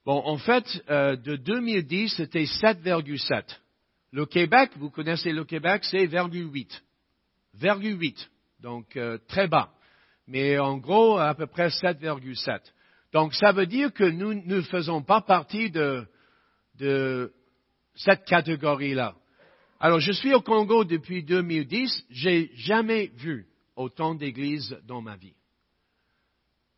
[0.05, 3.45] Bon, en fait, euh, de 2010, c'était 7,7.
[4.13, 6.69] Le Québec, vous connaissez le Québec, c'est 0,8.
[7.59, 8.29] 0,8.
[8.61, 9.71] Donc, euh, très bas.
[10.27, 12.61] Mais en gros, à peu près 7,7.
[13.13, 16.07] Donc, ça veut dire que nous ne faisons pas partie de,
[16.81, 17.33] de
[17.95, 19.15] cette catégorie-là.
[19.79, 22.07] Alors, je suis au Congo depuis 2010.
[22.11, 25.35] J'ai jamais vu autant d'églises dans ma vie.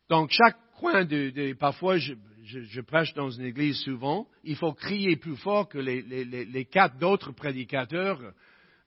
[0.09, 2.13] Donc, chaque coin de, parfois, je,
[2.43, 4.27] je, prêche dans une église souvent.
[4.43, 8.19] Il faut crier plus fort que les, les, les quatre autres prédicateurs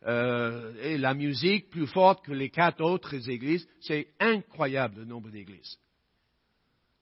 [0.06, 3.66] euh, et la musique plus forte que les quatre autres églises.
[3.80, 5.78] C'est incroyable le nombre d'églises.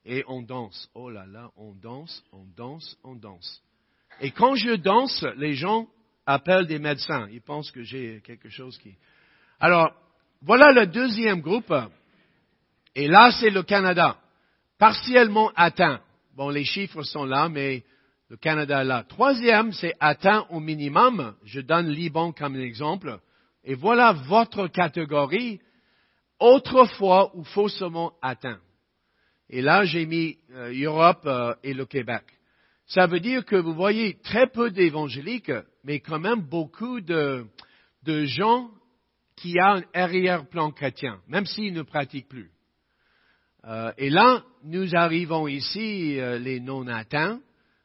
[0.05, 0.90] Et on danse.
[0.94, 3.63] Oh là là, on danse, on danse, on danse.
[4.20, 5.87] Et quand je danse, les gens
[6.27, 7.29] appelle des médecins.
[7.31, 8.94] Ils pensent que j'ai quelque chose qui.
[9.61, 9.92] Alors,
[10.42, 11.72] voilà le deuxième groupe.
[12.94, 14.16] Et là, c'est le Canada,
[14.79, 16.00] partiellement atteint.
[16.37, 17.85] Bon, les chiffres sont là, mais
[18.29, 19.05] le Canada est là.
[19.09, 21.35] Troisième, c'est atteint au minimum.
[21.44, 23.18] Je donne Liban comme exemple.
[23.64, 25.61] Et voilà votre catégorie,
[26.38, 28.59] autrefois ou faussement atteint.
[29.48, 32.24] Et là, j'ai mis euh, Europe euh, et le Québec.
[32.86, 35.52] Ça veut dire que vous voyez très peu d'évangéliques,
[35.84, 37.46] mais quand même beaucoup de,
[38.06, 38.70] gens
[39.36, 42.50] qui ont un arrière-plan chrétien, même s'ils ne pratiquent plus.
[43.64, 47.40] Euh, et là, nous arrivons ici, euh, les non-atteints,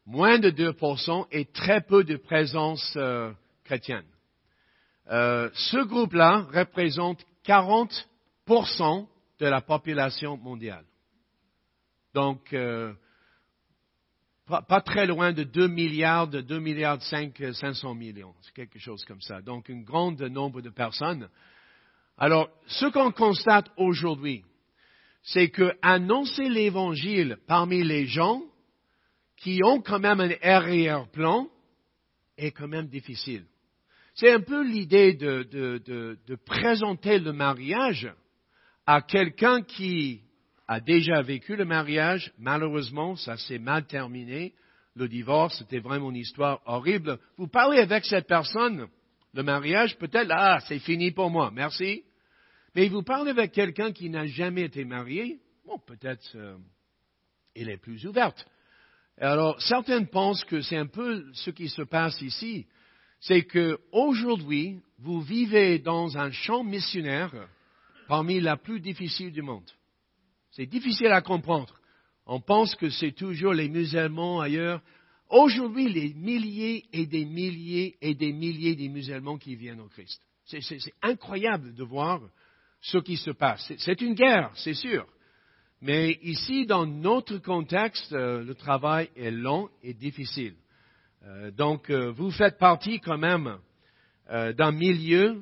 [0.06, 3.32] moins de 2% et très peu de présence euh,
[3.64, 4.06] chrétienne.
[5.08, 9.08] ce groupe-là représente 40%
[9.40, 10.84] de la population mondiale.
[12.14, 12.54] Donc,
[14.50, 18.34] pas, très loin de 2 milliards, de 2 milliards 5, 500 millions.
[18.42, 19.42] C'est quelque chose comme ça.
[19.42, 21.30] Donc, un grand nombre de personnes.
[22.18, 24.44] Alors, ce qu'on constate aujourd'hui,
[25.22, 28.42] c'est que annoncer l'évangile parmi les gens
[29.38, 31.48] qui ont quand même un arrière-plan
[32.38, 33.46] est quand même difficile.
[34.16, 38.12] C'est un peu l'idée de, de, présenter le mariage
[38.86, 40.22] à quelqu'un qui
[40.70, 42.32] a déjà vécu le mariage.
[42.38, 44.54] Malheureusement, ça s'est mal terminé.
[44.96, 47.18] Le divorce, c'était vraiment une histoire horrible.
[47.38, 48.88] Vous parlez avec cette personne,
[49.34, 52.04] le mariage, peut-être, ah, c'est fini pour moi, merci.
[52.76, 56.56] Mais vous parlez avec quelqu'un qui n'a jamais été marié, bon, peut-être euh,
[57.56, 58.46] il est plus ouverte.
[59.18, 62.68] Alors, certains pensent que c'est un peu ce qui se passe ici.
[63.22, 67.34] C'est que aujourd'hui, vous vivez dans un champ missionnaire
[68.08, 69.66] parmi la plus difficile du monde.
[70.60, 71.74] C'est difficile à comprendre.
[72.26, 74.82] On pense que c'est toujours les musulmans ailleurs.
[75.30, 80.22] Aujourd'hui, les milliers et des milliers et des milliers de musulmans qui viennent au Christ.
[80.44, 80.60] C'est
[81.02, 82.20] incroyable de voir
[82.82, 83.72] ce qui se passe.
[83.78, 85.08] C'est une guerre, c'est sûr.
[85.82, 90.56] Mais ici, dans notre contexte, euh, le travail est long et difficile.
[91.24, 93.60] Euh, donc, euh, vous faites partie quand même
[94.30, 95.42] d'un milieu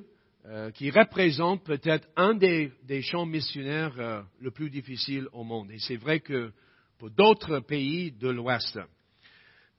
[0.50, 5.70] euh, qui représente peut-être un des, champs missionnaires euh, le plus difficile au monde.
[5.72, 6.54] Et c'est vrai que
[7.00, 8.80] pour d'autres pays de l'Ouest.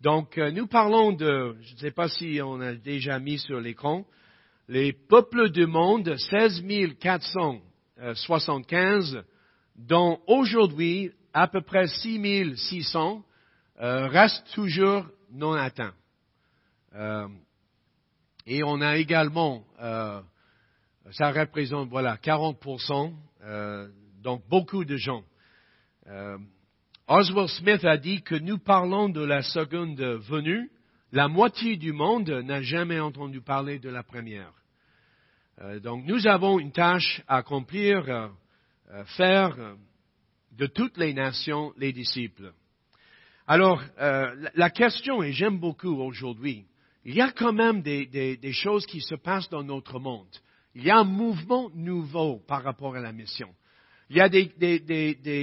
[0.02, 3.62] Donc, euh, nous parlons de, je ne sais pas si on a déjà mis sur
[3.62, 4.04] l'écran,
[4.68, 6.62] les peuples du monde, 16
[7.00, 9.24] 475,
[9.74, 13.24] dont aujourd'hui à peu près 6 600
[13.78, 15.94] restent toujours non atteints.
[18.46, 19.64] et on a également
[21.12, 23.88] ça représente, voilà, 40%, euh,
[24.23, 25.23] donc beaucoup de gens.
[26.07, 26.38] Euh,
[27.07, 30.71] Oswald Smith a dit que nous parlons de la seconde venue,
[31.12, 34.53] la moitié du monde n'a jamais entendu parler de la première.
[35.61, 38.29] Euh, donc nous avons une tâche à accomplir, euh,
[38.90, 39.57] euh, faire
[40.53, 42.53] de toutes les nations les disciples.
[43.47, 46.66] Alors, la question, et j'aime beaucoup aujourd'hui,
[47.07, 50.29] il y a quand même des, des, choses qui se passent dans notre monde.
[50.78, 53.52] Il y a un mouvement nouveau par rapport à la mission.
[54.10, 54.46] Il y a des,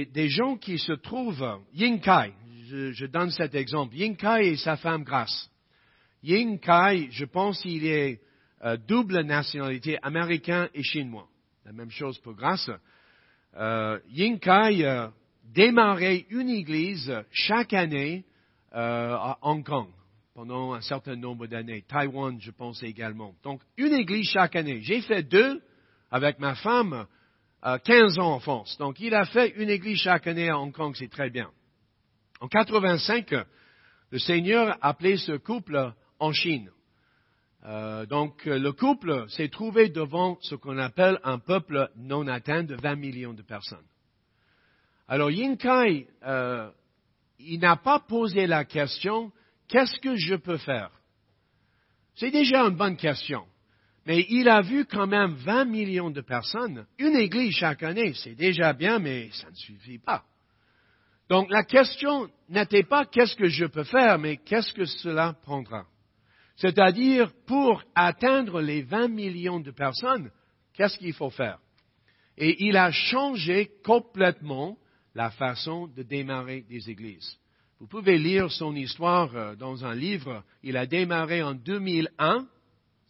[0.06, 2.32] des gens qui se trouvent, Ying Kai,
[2.68, 5.50] je, je, donne cet exemple, Ying Kai et sa femme Grace.
[6.22, 8.18] Ying Kai, je pense qu'il est
[8.64, 11.28] euh, double nationalité, américain et chinois.
[11.66, 12.70] La même chose pour Grace.
[13.58, 15.08] Euh, Ying Kai euh,
[15.54, 18.24] démarrait une église chaque année
[18.74, 19.88] euh, à Hong Kong
[20.36, 21.82] pendant un certain nombre d'années.
[21.88, 23.34] Taïwan, je pense également.
[23.42, 24.82] Donc, une église chaque année.
[24.82, 25.62] J'ai fait deux
[26.10, 27.06] avec ma femme,
[27.64, 28.76] euh, 15 ans en France.
[28.76, 31.48] Donc, il a fait une église chaque année à Hong Kong, c'est très bien.
[32.42, 33.34] En 85,
[34.10, 36.70] le Seigneur a appelé ce couple en Chine.
[37.64, 42.74] Euh, donc, le couple s'est trouvé devant ce qu'on appelle un peuple non atteint de
[42.74, 43.86] 20 millions de personnes.
[45.08, 46.70] Alors, Yin Kai, euh,
[47.38, 49.32] il n'a pas posé la question,
[49.68, 50.90] qu'est-ce que je peux faire?
[52.14, 53.44] C'est déjà une bonne question.
[54.06, 56.86] Mais il a vu quand même 20 millions de personnes.
[56.98, 60.24] Une église chaque année, c'est déjà bien, mais ça ne suffit pas.
[61.28, 65.84] Donc la question n'était pas qu'est-ce que je peux faire, mais qu'est-ce que cela prendra?
[66.56, 70.30] C'est-à-dire, pour atteindre les 20 millions de personnes,
[70.72, 71.58] qu'est-ce qu'il faut faire?
[72.38, 74.78] Et il a changé complètement
[75.14, 77.38] la façon de démarrer des églises.
[77.78, 80.42] Vous pouvez lire son histoire euh, dans un livre.
[80.62, 82.46] Il a démarré en 2001,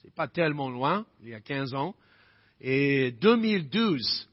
[0.02, 1.94] c'est pas tellement loin, il y a 15 ans,
[2.60, 4.28] et 2012,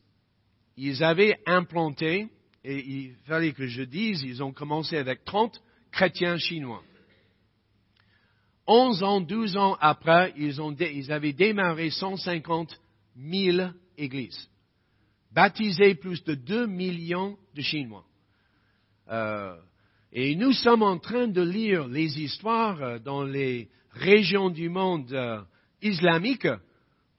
[0.78, 2.30] ils avaient implanté,
[2.64, 6.82] et il fallait que je dise, ils ont commencé avec 30 chrétiens chinois.
[8.66, 12.82] 11 ans, 12 ans après, ils, ont, ils avaient démarré 150
[13.18, 13.68] 000
[14.00, 14.50] églises,
[15.32, 18.06] baptisé plus de 2 millions de Chinois.
[19.10, 19.56] Euh,
[20.14, 25.12] et nous sommes en train de lire les histoires euh, dans les régions du monde
[25.12, 25.42] euh,
[25.82, 26.48] islamique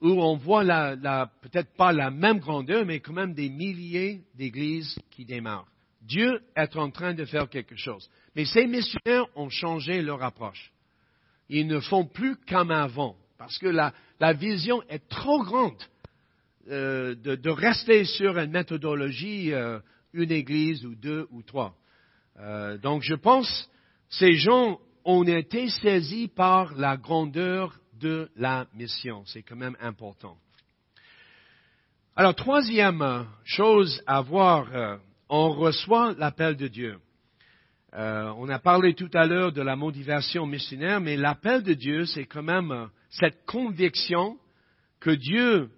[0.01, 4.21] où on voit la, la, peut-être pas la même grandeur, mais quand même des milliers
[4.35, 5.67] d'églises qui démarrent.
[6.01, 8.09] Dieu est en train de faire quelque chose.
[8.35, 10.71] Mais ces missionnaires ont changé leur approche
[11.49, 13.93] ils ne font plus comme avant, parce que la,
[14.33, 15.81] vision est trop grande
[16.69, 19.79] euh, de, rester sur une méthodologie, euh,
[20.13, 21.75] une église ou deux ou trois.
[22.39, 23.69] Euh, donc je pense
[24.09, 29.23] ces gens ont été saisis par la grandeur de la mission.
[29.25, 30.37] C'est quand même important.
[32.15, 36.97] Alors, troisième chose à voir, on reçoit l'appel de Dieu.
[37.95, 42.05] Euh, on a parlé tout à l'heure de la motivation missionnaire, mais l'appel de Dieu,
[42.05, 44.37] c'est quand même euh, cette conviction
[44.99, 45.69] que Dieu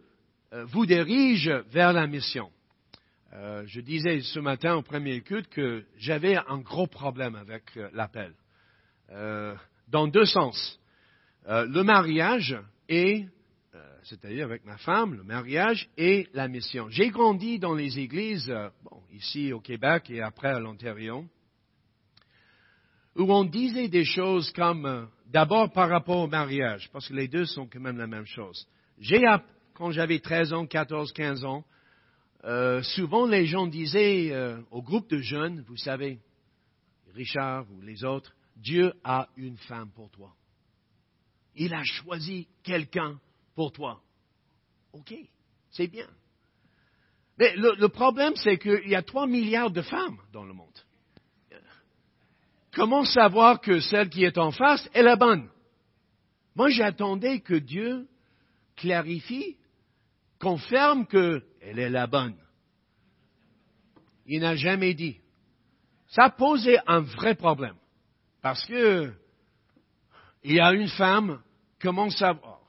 [0.51, 2.49] euh, vous dirige vers la mission.
[3.65, 8.33] Je disais ce matin au premier culte que j'avais un gros problème avec l'appel,
[9.87, 10.79] dans deux sens.
[11.45, 12.57] le mariage
[12.89, 13.25] et,
[14.03, 16.89] c'est-à-dire avec ma femme, le mariage et la mission.
[16.89, 18.51] J'ai grandi dans les églises,
[18.83, 21.25] bon, ici au Québec et après à l'Ontario
[23.17, 27.27] où on disait des choses comme, euh, d'abord par rapport au mariage, parce que les
[27.27, 28.67] deux sont quand même la même chose.
[28.99, 29.21] J'ai,
[29.73, 31.63] quand j'avais 13 ans, 14, 15 ans,
[32.43, 36.19] euh, souvent les gens disaient euh, au groupe de jeunes, vous savez,
[37.13, 40.33] Richard ou les autres, Dieu a une femme pour toi.
[41.55, 43.19] Il a choisi quelqu'un
[43.55, 44.01] pour toi.
[44.93, 45.13] OK,
[45.71, 46.07] c'est bien.
[47.39, 50.67] Mais le, le problème, c'est qu'il y a 3 milliards de femmes dans le monde.
[52.73, 55.49] Comment savoir que celle qui est en face est la bonne?
[56.55, 58.07] Moi, j'attendais que Dieu
[58.75, 59.57] clarifie,
[60.39, 61.07] confirme
[61.67, 62.35] qu'elle est la bonne.
[64.25, 65.17] Il n'a jamais dit.
[66.07, 67.75] Ça posait un vrai problème.
[68.41, 69.11] Parce que
[70.43, 71.41] il y a une femme,
[71.81, 72.61] comment savoir?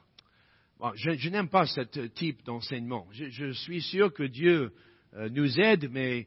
[0.94, 3.06] Je, n'aime pas ce type d'enseignement.
[3.12, 4.72] Je, suis sûr que Dieu
[5.14, 6.26] euh, nous aide, mais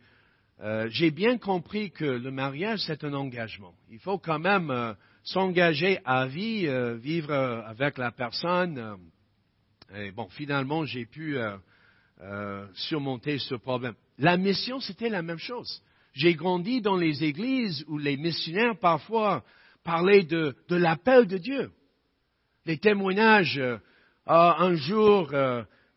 [0.62, 3.74] euh, j'ai bien compris que le mariage, c'est un engagement.
[3.89, 4.93] Il faut quand même euh,
[5.24, 6.68] s'engager à vie,
[7.00, 8.98] vivre avec la personne.
[9.93, 11.38] et bon, finalement, j'ai pu
[12.74, 13.96] surmonter ce problème.
[14.18, 15.82] La mission, c'était la même chose.
[16.14, 19.44] J'ai grandi dans les églises où les missionnaires parfois
[19.84, 21.72] parlaient de, de l'appel de Dieu.
[22.66, 23.62] Les témoignages,
[24.28, 25.34] ah, un jour,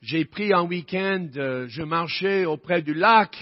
[0.00, 3.36] j'ai pris un week-end, je marchais auprès du lac,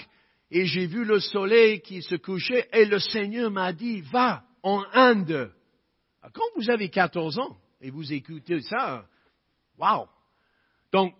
[0.54, 4.84] et j'ai vu le soleil qui se couchait et le Seigneur m'a dit, va en
[4.92, 5.50] Inde.
[6.34, 9.06] Quand vous avez 14 ans et vous écoutez ça,
[9.78, 10.06] wow!
[10.92, 11.14] Donc,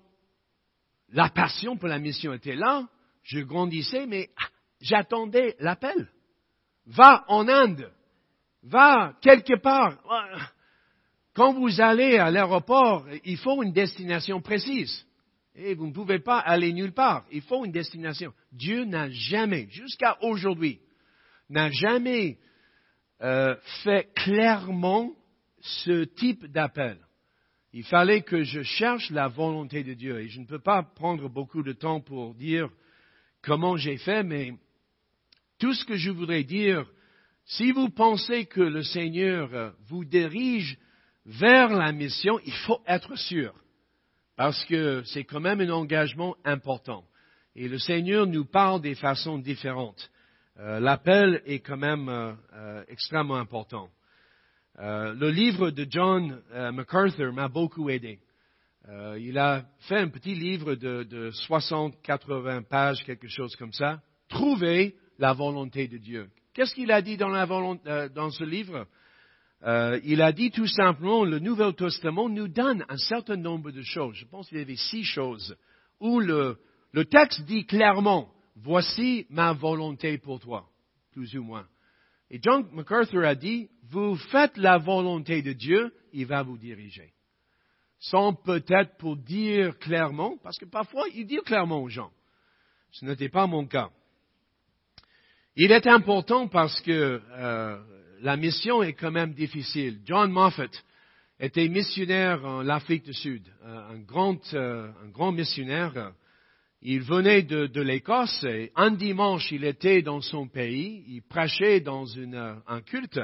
[1.13, 2.89] la passion pour la mission était là,
[3.23, 4.49] je grandissais, mais ah,
[4.81, 6.09] j'attendais l'appel.
[6.87, 7.93] Va en Inde,
[8.63, 9.99] va quelque part.
[11.35, 15.07] Quand vous allez à l'aéroport, il faut une destination précise.
[15.55, 17.25] Et vous ne pouvez pas aller nulle part.
[17.31, 18.33] Il faut une destination.
[18.53, 20.81] Dieu n'a jamais, jusqu'à aujourd'hui,
[21.51, 22.39] n'a jamais
[23.23, 23.55] euh,
[23.85, 25.13] fait clairement
[25.61, 26.99] ce type d'appel.
[27.75, 30.21] Il fallait que je cherche la volonté de Dieu.
[30.21, 32.69] Et je ne peux pas prendre beaucoup de temps pour dire
[33.43, 34.53] comment j'ai fait, mais
[35.59, 36.87] tout ce que je voudrais dire,
[37.45, 40.79] si vous pensez que le Seigneur euh, vous dirige
[41.25, 43.55] vers la mission, il faut être sûr,
[44.37, 47.05] parce que c'est quand même un engagement important.
[47.55, 50.11] Et le Seigneur nous parle des façons différentes.
[50.59, 53.89] Euh, l'appel est quand même euh, extrêmement important.
[54.79, 56.41] Le livre de John
[56.73, 58.19] MacArthur m'a beaucoup aidé.
[59.19, 64.01] il a fait un petit livre de, de 60-80 pages, quelque chose comme ça.
[64.29, 66.29] Trouver la volonté de Dieu.
[66.55, 68.87] Qu'est-ce qu'il a dit dans, euh, dans ce livre?
[69.65, 73.83] Euh, Il a dit tout simplement, le Nouveau Testament nous donne un certain nombre de
[73.83, 74.17] choses.
[74.17, 75.57] Je pense qu'il y avait six choses
[76.01, 76.59] où le,
[76.93, 80.69] le texte dit clairement, voici ma volonté pour toi,
[81.13, 81.67] plus ou moins.
[82.33, 87.13] Et John MacArthur a dit, vous faites la volonté de Dieu, il va vous diriger.
[88.01, 92.11] Sans peut-être pour dire clairement, parce que parfois il dit clairement aux gens.
[92.91, 93.91] Ce n'était pas mon cas.
[95.57, 97.79] Il est important parce que euh,
[98.23, 100.01] la mission est quand même difficile.
[100.07, 100.71] John Moffat
[101.39, 106.15] était missionnaire en Afrique du Sud, un grand, euh, un grand missionnaire.
[106.83, 112.07] Il venait de, l'Écosse et un dimanche, il était dans son pays, il prêchait dans
[112.19, 113.21] un culte.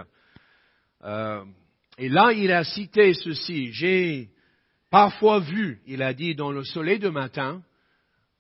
[1.03, 3.73] et là, il a cité ceci.
[3.73, 4.29] J'ai
[4.91, 7.63] parfois vu, il a dit, dans le soleil de matin,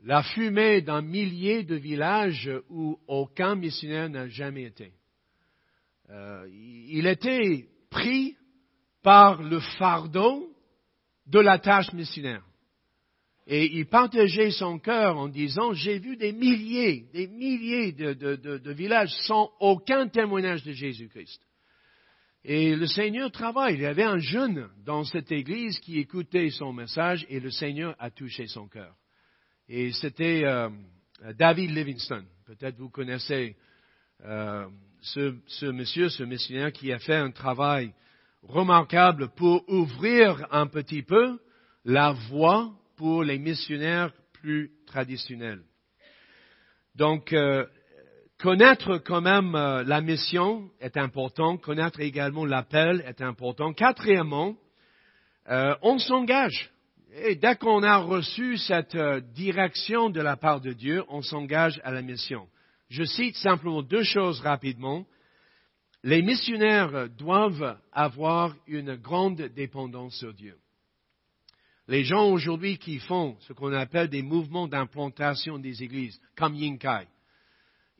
[0.05, 4.93] la fumée d'un millier de villages où aucun missionnaire n'a jamais été.
[6.11, 8.37] Euh, il était pris
[9.03, 10.49] par le fardeau
[11.27, 12.45] de la tâche missionnaire.
[13.51, 18.73] Et il partageait son cœur en disant, j'ai vu des milliers, des milliers de, de
[18.73, 21.41] villages sans aucun témoignage de Jésus-Christ.
[22.45, 23.75] Et le Seigneur travaille.
[23.75, 27.97] Il y avait un jeune dans cette église qui écoutait son message et le Seigneur
[27.99, 28.95] a touché son cœur.
[29.67, 30.69] Et c'était euh,
[31.39, 32.25] David Livingston.
[32.47, 33.57] Peut-être vous connaissez
[34.25, 34.67] euh,
[35.01, 37.93] ce, ce, monsieur, ce missionnaire qui a fait un travail
[38.43, 41.39] remarquable pour ouvrir un petit peu
[41.85, 45.63] la voie pour les missionnaires plus traditionnels.
[46.95, 47.65] Donc, euh,
[48.39, 53.73] connaître quand même euh, la mission est important, connaître également l'appel est important.
[53.73, 54.57] Quatrièmement,
[55.49, 56.71] euh, on s'engage.
[57.15, 61.81] Et dès qu'on a reçu cette euh, direction de la part de Dieu, on s'engage
[61.85, 62.47] à la mission.
[62.91, 65.07] Je cite simplement deux choses rapidement.
[66.05, 70.57] Les missionnaires doivent avoir une grande dépendance sur Dieu.
[71.89, 77.09] Les gens aujourd'hui qui font ce qu'on appelle des mouvements d'implantation des églises, comme Yinkai,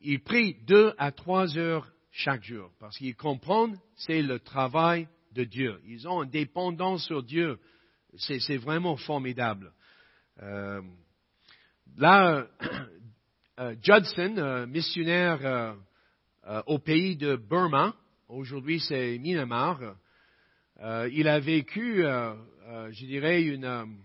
[0.01, 5.43] ils prient deux à trois heures chaque jour parce qu'ils comprennent c'est le travail de
[5.43, 5.79] Dieu.
[5.87, 7.59] Ils ont une dépendance sur Dieu
[8.17, 9.71] c'est vraiment formidable.
[10.41, 10.81] Euh,
[11.97, 12.47] là,
[13.59, 15.75] euh, Judson, euh, missionnaire
[16.65, 17.95] au pays de Burma,
[18.27, 19.95] aujourd'hui c'est Myanmar,
[21.11, 22.03] il a vécu,
[22.91, 23.97] je dirais, une,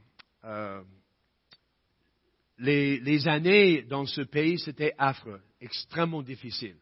[2.58, 6.76] les, les, années dans ce pays, c'était affreux, extrêmement difficile.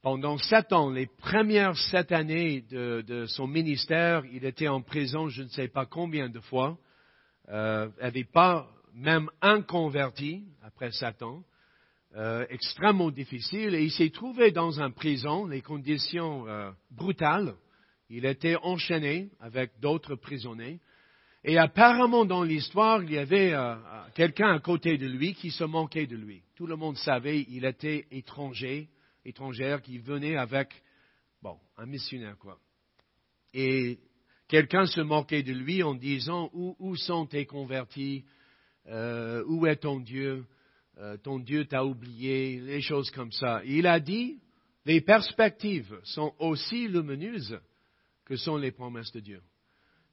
[0.00, 5.42] Pendant sept ans, les premières sept années de, son ministère, il était en prison je
[5.42, 6.78] ne sais pas combien de fois,
[7.48, 11.42] euh, n'avait pas même un converti après sept ans,
[12.14, 17.54] euh, extrêmement difficile, et il s'est trouvé dans une prison, les conditions euh, brutales,
[18.10, 20.80] il était enchaîné avec d'autres prisonniers,
[21.44, 23.76] et apparemment dans l'histoire, il y avait euh,
[24.14, 26.42] quelqu'un à côté de lui qui se manquait de lui.
[26.56, 28.88] Tout le monde savait il était étranger,
[29.24, 30.68] étrangère qui venait avec,
[31.42, 32.58] bon, un missionnaire, quoi.
[33.54, 33.98] Et
[34.48, 38.24] quelqu'un se moquait de lui en disant, où, sont tes convertis?
[38.88, 40.44] Euh, où est ton Dieu?
[40.98, 43.62] Euh, ton Dieu t'a oublié, les choses comme ça.
[43.64, 44.40] il a dit,
[44.84, 47.58] les perspectives sont aussi lumineuses
[48.28, 49.40] que sont les promesses de Dieu.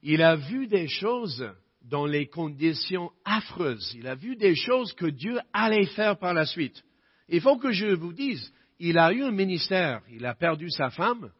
[0.01, 1.45] Il a vu des choses
[1.81, 3.93] dans les conditions affreuses.
[3.97, 6.81] Il a vu des choses que Dieu allait faire par la suite.
[7.27, 10.89] Il faut que je vous dise, il a eu un ministère, il a perdu sa
[10.89, 11.31] femme,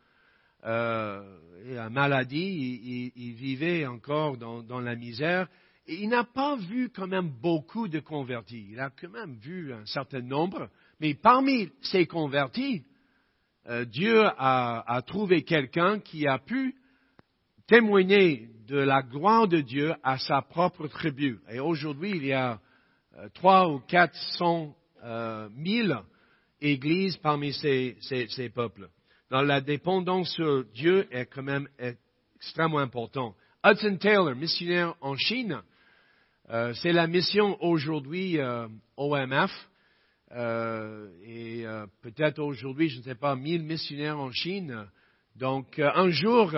[0.66, 1.22] euh,
[1.68, 5.48] la maladie, il, vivait encore dans, la misère.
[5.88, 8.68] Et il n'a pas vu quand même beaucoup de convertis.
[8.72, 10.70] Il a quand même vu un certain nombre.
[11.00, 12.84] Mais parmi ces convertis,
[13.68, 16.76] euh, Dieu a, trouvé quelqu'un qui a pu
[17.68, 21.40] témoigner de la gloire de Dieu à sa propre tribu.
[21.50, 22.60] Et aujourd'hui, il y a
[23.18, 24.76] euh, trois ou quatre cent
[25.52, 25.96] mille
[26.60, 28.90] églises parmi ces peuples
[29.30, 31.68] dans la dépendance sur Dieu est quand même
[32.40, 33.36] extrêmement important.
[33.64, 35.62] Hudson Taylor, missionnaire en Chine,
[36.52, 39.52] euh, c'est la mission aujourd'hui euh, OMF.
[40.32, 41.66] Euh, et
[42.02, 44.86] peut-être aujourd'hui, je ne sais pas, 1000 missionnaires en Chine.
[45.36, 46.54] Donc un jour,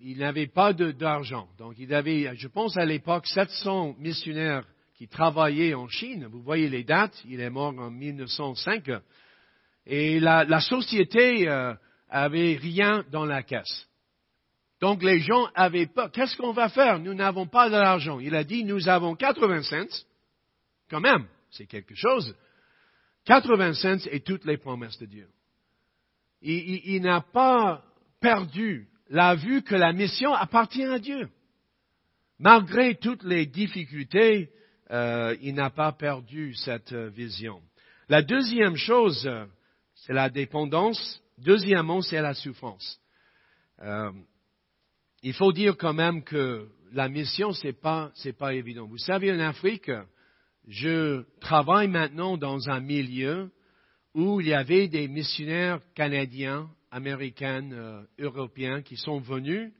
[0.00, 1.48] il n'avait pas d'argent.
[1.58, 6.26] Donc il avait, je pense à l'époque, 700 missionnaires qui travaillaient en Chine.
[6.30, 8.90] Vous voyez les dates, il est mort en 1905.
[9.86, 11.74] Et la, société euh,
[12.08, 13.88] avait rien dans la caisse.
[14.80, 16.08] Donc les gens avaient pas.
[16.08, 16.98] Qu'est-ce qu'on va faire?
[16.98, 18.20] Nous n'avons pas de l'argent.
[18.20, 20.04] Il a dit, nous avons 80 cents.
[20.90, 21.26] Quand même,
[21.56, 22.34] c'est quelque chose.
[23.26, 25.28] 80 cents et toutes les promesses de Dieu.
[26.42, 27.82] Il, n'a pas
[28.20, 31.30] perdu la vue que la mission appartient à Dieu.
[32.38, 34.50] Malgré toutes les difficultés,
[34.90, 37.62] euh, il n'a pas perdu cette vision.
[38.10, 39.26] La deuxième chose,
[39.94, 41.22] c'est la dépendance.
[41.38, 43.00] Deuxièmement, c'est la souffrance.
[43.80, 44.12] Euh,
[45.22, 48.86] il faut dire quand même que la mission, c'est pas, c'est pas évident.
[48.86, 49.90] Vous savez, en Afrique,
[50.68, 53.50] je travaille maintenant dans un milieu
[54.14, 59.72] où il y avait des missionnaires canadiens, américains, euh, européens qui sont venus.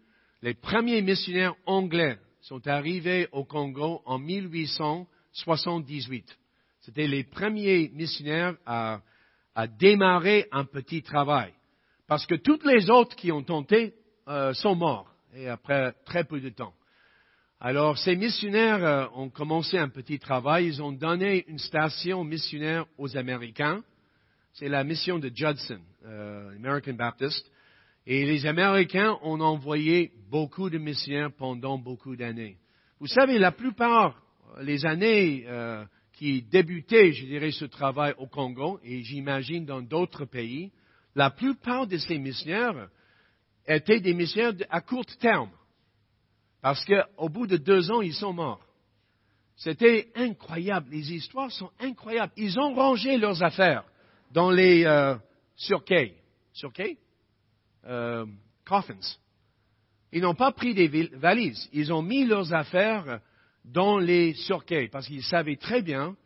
[0.43, 6.37] Les premiers missionnaires anglais sont arrivés au Congo en 1878.
[6.81, 9.01] C'était les premiers missionnaires à
[9.55, 11.53] à démarrer un petit travail.
[12.07, 13.95] Parce que toutes les autres qui ont tenté
[14.29, 16.75] euh, sont morts, et après très peu de temps.
[17.67, 22.85] Alors ces missionnaires euh, ont commencé un petit travail, ils ont donné une station missionnaire
[22.99, 23.83] aux Américains.
[24.53, 27.51] C'est la mission de Judson, euh, American Baptist.
[28.07, 32.59] Et les Américains ont envoyé beaucoup de missionnaires pendant beaucoup d'années.
[33.01, 34.21] Vous savez, la plupart,
[34.61, 35.47] les années
[36.13, 40.71] qui débutaient, je dirais, ce travail au Congo, et j'imagine dans d'autres pays,
[41.15, 42.91] la plupart de ces missionnaires
[43.67, 45.49] étaient des missionnaires à court terme.
[46.65, 48.65] Parce qu'au bout de deux ans, ils sont morts.
[49.55, 50.89] C'était incroyable.
[50.91, 52.33] Les histoires sont incroyables.
[52.39, 53.85] Ils ont rangé leurs affaires
[54.31, 55.15] dans les euh,
[55.57, 56.15] surquets.
[56.55, 56.97] Surquets?
[57.85, 58.25] Euh,
[58.65, 58.95] coffins.
[60.11, 61.69] Ils n'ont pas pris des valises.
[61.75, 63.21] Ils ont mis leurs affaires
[63.67, 66.17] dans les surquets, parce qu'ils savaient très bien,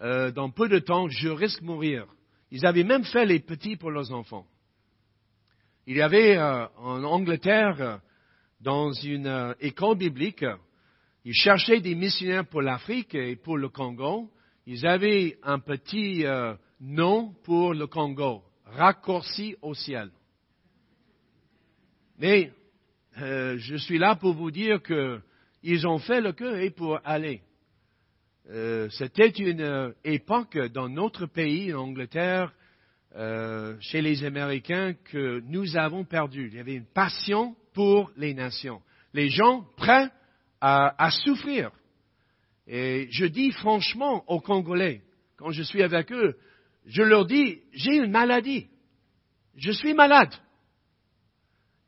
[0.00, 2.06] euh, dans peu de temps, je risque de mourir.
[2.50, 4.46] Ils avaient même fait les petits pour leurs enfants.
[5.86, 8.00] Il y avait euh, en Angleterre,
[8.60, 10.44] dans une école biblique,
[11.24, 14.30] ils cherchaient des missionnaires pour l'Afrique et pour le Congo.
[14.66, 16.24] Ils avaient un petit
[16.80, 20.10] nom pour le Congo, raccourci au ciel.
[22.18, 22.52] Mais
[23.16, 25.20] je suis là pour vous dire que
[25.64, 27.40] ils ont fait le cœur pour aller.
[28.50, 32.52] Euh, c'était une euh, époque dans notre pays, en Angleterre,
[33.16, 36.48] euh, chez les Américains, que nous avons perdu.
[36.48, 38.80] Il y avait une passion pour les nations.
[39.12, 40.10] Les gens prêts
[40.60, 41.70] à, à souffrir.
[42.66, 45.02] Et je dis franchement aux Congolais,
[45.36, 46.38] quand je suis avec eux,
[46.86, 48.68] je leur dis, j'ai une maladie.
[49.56, 50.34] Je suis malade.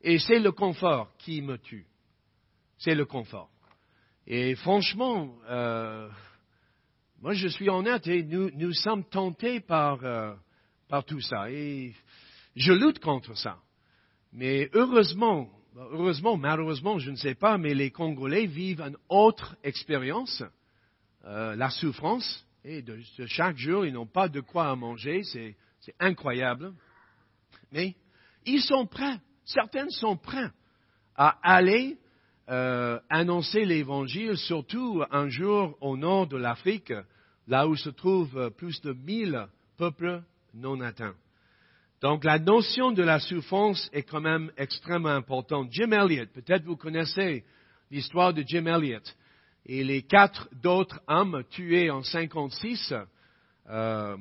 [0.01, 1.87] Et c'est le confort qui me tue.
[2.77, 3.49] C'est le confort.
[4.27, 6.09] Et franchement, euh,
[7.21, 10.33] moi je suis honnête et nous, nous sommes tentés par, euh,
[10.87, 11.49] par tout ça.
[11.49, 11.93] Et
[12.55, 13.57] je lutte contre ça.
[14.33, 20.43] Mais heureusement, heureusement, malheureusement, je ne sais pas, mais les Congolais vivent une autre expérience,
[21.25, 22.45] euh, la souffrance.
[22.63, 25.55] Et de, chaque jour, ils n'ont pas de quoi à manger, c'est
[25.99, 26.73] incroyable.
[27.71, 27.95] Mais
[28.45, 30.49] ils sont prêts, certaines sont prêts
[31.15, 31.97] à aller
[32.49, 36.93] euh, annoncer l'Évangile, surtout un jour au nord de l'Afrique,
[37.47, 39.47] là où se trouvent plus de mille
[39.77, 40.21] peuples
[40.53, 41.15] non atteints.
[42.01, 45.69] Donc la notion de la souffrance est quand même extrêmement importante.
[45.71, 47.43] Jim Elliot, peut-être vous connaissez
[47.89, 49.01] l'histoire de Jim Elliot
[49.65, 52.93] et les quatre d'autres hommes tués en 56
[53.69, 54.17] euh,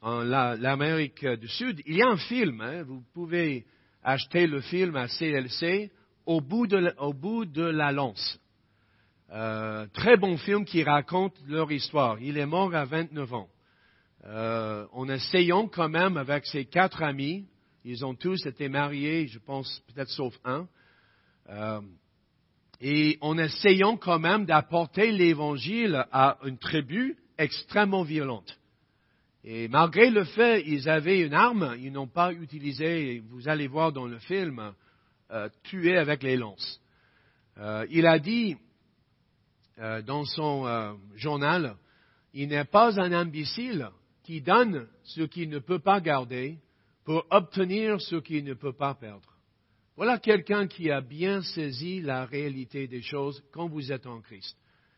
[0.00, 1.82] en l'Amérique du Sud.
[1.86, 3.66] Il y a un film, hein, vous pouvez
[4.02, 5.90] acheter le film à CLC
[6.24, 8.40] au bout de, la lance.
[9.30, 12.18] Euh, très bon film qui raconte leur histoire.
[12.20, 13.48] Il est mort à 29 ans.
[14.24, 17.46] Euh, en essayant quand même avec ses quatre amis
[17.84, 20.66] Ils ont tous été mariés, je pense peut-être sauf un.
[21.48, 21.80] Euh,
[22.80, 28.58] et en essayant quand même d'apporter l'évangile à une tribu extrêmement violente.
[29.44, 33.92] Et malgré le fait qu'ils avaient une arme, ils n'ont pas utilisé, vous allez voir
[33.92, 34.74] dans le film,
[35.30, 36.80] euh, tuer avec les lances.
[37.58, 38.56] Euh, il a dit
[39.78, 41.76] euh, dans son euh, journal,
[42.34, 43.90] il n'est pas un imbécile
[44.28, 46.58] qui donne ce qu'il ne peut pas garder
[47.06, 49.32] pour obtenir ce qu'il ne peut pas perdre.
[49.96, 54.54] Voilà quelqu'un qui a bien saisi la réalité des choses quand vous êtes en Christ.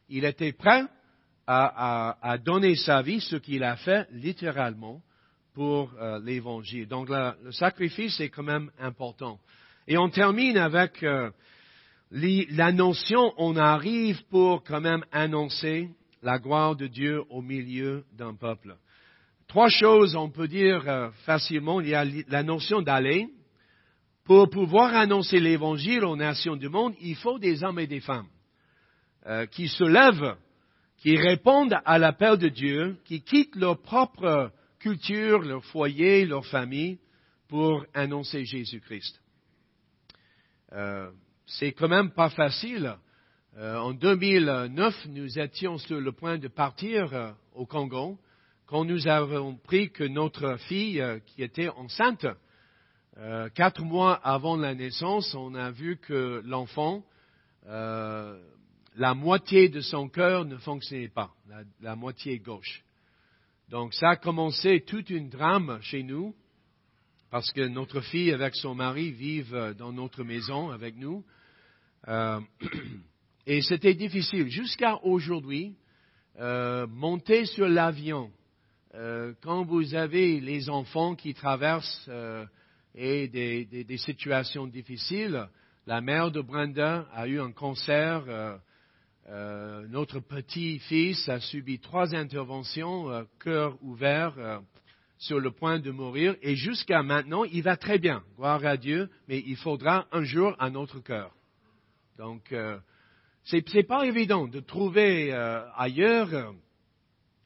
[0.09, 0.83] Il était prêt
[1.47, 5.01] à, donner sa vie, ce qu'il a fait littéralement
[5.55, 6.89] pour euh, l'Évangile.
[6.89, 9.39] Donc le sacrifice est quand même important.
[9.87, 11.31] Et on termine avec euh,
[12.11, 15.89] la notion, on arrive pour quand même annoncer
[16.20, 18.76] la gloire de Dieu au milieu d'un peuple.
[19.51, 21.80] Trois choses, on peut dire euh, facilement.
[21.80, 23.26] Il y a la notion d'aller,
[24.22, 28.28] pour pouvoir annoncer l'Évangile aux nations du monde, il faut des hommes et des femmes
[29.26, 30.36] euh, qui se lèvent,
[30.98, 37.01] qui répondent à l'appel de Dieu, qui quittent leur propre culture, leur foyer, leur famille,
[37.48, 39.20] pour annoncer Jésus-Christ.
[40.74, 41.11] Euh,
[41.44, 42.94] c'est quand même pas facile.
[43.57, 48.16] Euh, en 2009, nous étions sur le point de partir au Congo
[48.70, 52.24] quand nous avons pris que notre fille, qui était enceinte,
[53.18, 57.04] euh, quatre mois avant la naissance, on a vu que l'enfant,
[57.66, 58.40] euh,
[58.94, 61.32] la moitié de son cœur ne fonctionnait pas,
[61.80, 62.84] la, moitié gauche.
[63.70, 66.32] Donc ça a commencé toute une drame chez nous,
[67.32, 71.24] parce que notre fille avec son mari vivent dans notre maison avec nous.
[72.06, 72.38] Euh,
[73.48, 74.48] et c'était difficile.
[74.48, 75.74] Jusqu'à aujourd'hui,
[76.38, 78.30] monter sur l'avion,
[78.93, 82.11] quand vous avez les enfants qui traversent
[82.95, 85.49] et des, situations difficiles.
[85.86, 88.24] La mère de Brenda a eu un cancer.
[88.28, 88.57] Euh,
[89.28, 94.61] euh, notre petit-fils a subi trois interventions, euh, cœur ouvert,
[95.18, 96.34] sur le point de mourir.
[96.43, 100.55] Et jusqu'à maintenant, il va très bien, gloire à Dieu, mais il faudra un jour
[100.59, 101.32] un autre cœur.
[102.18, 102.55] Donc,
[103.45, 105.32] c'est pas évident de trouver
[105.76, 106.55] ailleurs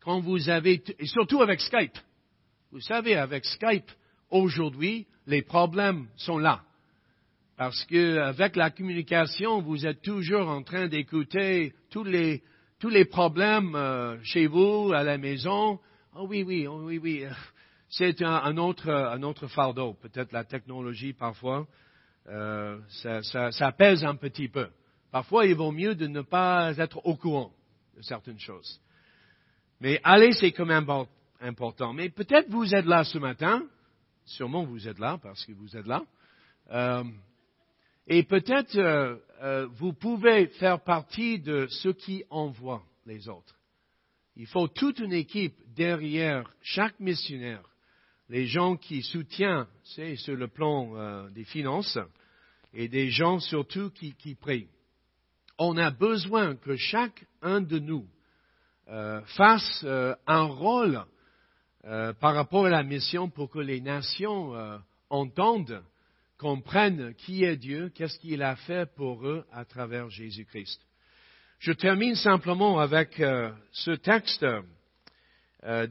[0.05, 1.97] quand vous avez, et surtout avec Skype.
[2.71, 3.91] Vous savez, avec Skype,
[4.31, 6.63] aujourd'hui, les problèmes sont là.
[7.57, 12.43] Parce que avec la communication, vous êtes toujours en train d'écouter tous les,
[12.81, 15.79] tous les problèmes euh, chez vous, à la maison.
[16.17, 17.25] Oh oui, oui, oh oui, oui.
[17.89, 19.95] C'est un, autre, un autre fardeau.
[19.95, 21.67] Peut-être la technologie, parfois,
[22.27, 24.69] euh, ça, ça, ça pèse un petit peu.
[25.13, 27.53] Parfois, il vaut mieux de ne pas être au courant
[27.97, 28.81] de certaines choses.
[29.81, 30.87] Mais aller, c'est quand même
[31.41, 31.93] important.
[31.93, 33.63] Mais peut-être vous êtes là ce matin,
[34.27, 36.03] Sûrement vous êtes là parce que vous êtes là.
[36.71, 37.05] Euh,
[38.07, 43.55] et peut-être euh, euh, vous pouvez faire partie de ceux qui envoient les autres.
[44.37, 47.63] Il faut toute une équipe derrière chaque missionnaire,
[48.29, 51.99] les gens qui soutiennent, c'est sur le plan des finances,
[52.73, 54.67] et des gens surtout qui, qui, prient.
[55.57, 58.09] On a besoin que chacun de nous
[58.87, 59.85] fasse
[60.27, 61.05] un rôle
[61.87, 64.79] euh, par rapport à la mission pour que les nations euh,
[65.11, 65.83] entendent,
[66.39, 70.81] comprennent qui est Dieu, qu'est-ce qu'il a fait pour eux à travers Jésus-Christ.
[71.59, 74.47] Je termine simplement avec euh, ce texte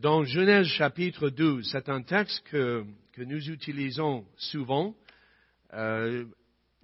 [0.01, 1.69] dans Genèse chapitre 12.
[1.71, 4.95] C'est un texte que, que, nous utilisons souvent.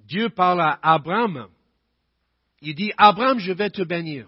[0.08, 1.50] Dieu parle à Abraham.
[2.62, 4.28] Il dit, Abraham, je vais te bénir.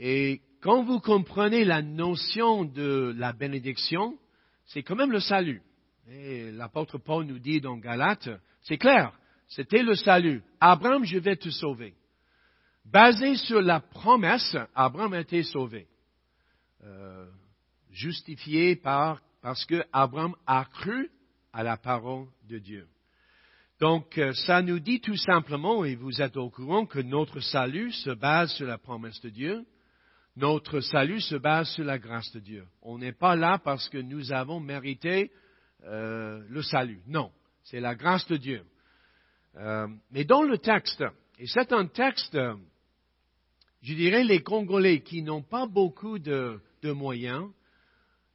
[0.00, 4.16] Et quand vous comprenez la notion de la bénédiction,
[4.66, 5.60] c'est quand même le salut.
[6.08, 8.30] Et l'apôtre Paul nous dit dans Galates,
[8.62, 9.12] c'est clair,
[9.48, 10.42] c'était le salut.
[10.60, 11.94] Abraham, je vais te sauver.
[12.84, 15.88] Basé sur la promesse, Abraham a été sauvé.
[16.84, 17.26] Euh,
[17.90, 21.10] justifié par, parce que Abraham a cru
[21.52, 22.86] à la parole de Dieu.
[23.80, 27.92] Donc, euh, ça nous dit tout simplement, et vous êtes au courant, que notre salut
[27.92, 29.64] se base sur la promesse de Dieu,
[30.38, 32.64] notre salut se base sur la grâce de Dieu.
[32.82, 35.32] On n'est pas là parce que nous avons mérité
[35.84, 37.00] euh, le salut.
[37.08, 37.32] Non,
[37.64, 38.62] c'est la grâce de Dieu.
[39.56, 41.02] Euh, mais dans le texte,
[41.40, 42.38] et c'est un texte,
[43.82, 47.50] je dirais, les Congolais qui n'ont pas beaucoup de, de moyens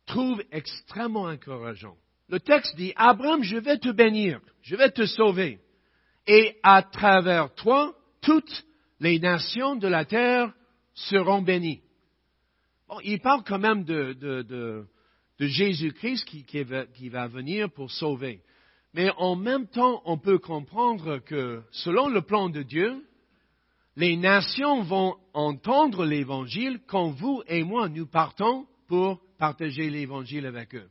[0.05, 1.95] trouvent extrêmement encourageant.
[2.27, 5.59] Le texte dit, Abraham, je vais te bénir, je vais te sauver.
[6.27, 8.65] Et à travers toi, toutes
[8.99, 10.53] les nations de la terre
[10.95, 11.81] seront bénies
[13.03, 14.13] il parle quand même de,
[15.39, 18.41] de Jésus-Christ qui, qui, va venir pour sauver.
[18.93, 23.03] Mais en même temps, on peut comprendre que selon le plan de Dieu,
[23.95, 30.75] les nations vont entendre l'Évangile quand vous et moi nous partons pour partager l'Évangile avec
[30.75, 30.89] eux.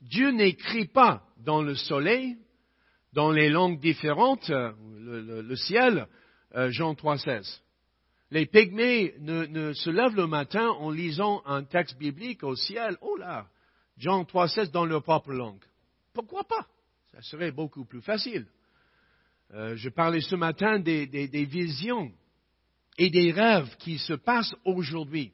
[0.00, 2.36] Dieu n'écrit pas dans le soleil,
[3.12, 4.72] dans les langues différentes, euh,
[5.42, 6.06] le, ciel,
[6.54, 7.60] euh, Jean 3,16.
[8.30, 12.96] Les pygmées ne, se lèvent le matin en lisant un texte biblique au ciel.
[13.00, 13.46] Oh là,
[13.96, 15.64] Jean 3,16 dans leur propre langue.
[16.12, 16.66] Pourquoi pas?
[17.12, 18.46] Ça serait beaucoup plus facile.
[19.54, 21.06] Euh, je parlais ce matin des,
[21.46, 22.12] visions
[22.98, 25.32] et des rêves qui se passent aujourd'hui,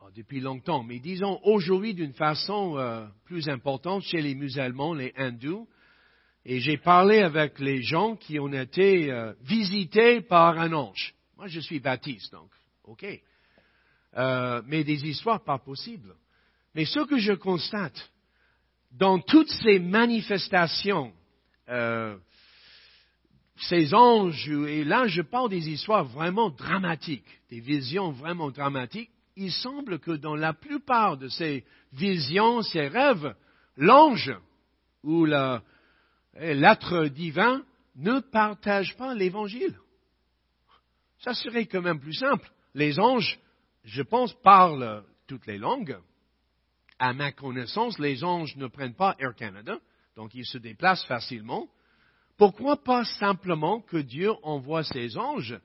[0.00, 5.68] oh, depuis longtemps, mais disons aujourd'hui d'une façon plus importante chez les musulmans, les hindous,
[6.50, 11.14] et j'ai parlé avec les gens qui ont été euh, visités par un ange.
[11.38, 12.50] Moi, je suis baptiste, donc,
[12.82, 13.06] OK.
[14.16, 16.16] Euh, mais des histoires pas possibles.
[16.74, 18.10] Mais ce que je constate,
[18.90, 21.12] dans toutes ces manifestations,
[21.68, 22.16] euh,
[23.56, 29.52] ces anges, et là je parle des histoires vraiment dramatiques, des visions vraiment dramatiques, il
[29.52, 33.36] semble que dans la plupart de ces visions, ces rêves,
[33.76, 34.32] l'ange
[35.04, 37.62] ou l'être divin
[37.94, 39.78] ne partage pas l'évangile.
[41.20, 42.50] Ça serait quand même plus simple.
[42.74, 43.38] Les anges,
[43.84, 45.98] je pense, parlent toutes les langues.
[46.98, 49.78] À ma connaissance, les anges ne prennent pas Air Canada,
[50.16, 51.68] donc ils se déplacent facilement.
[52.36, 55.58] Pourquoi pas simplement que Dieu envoie ses anges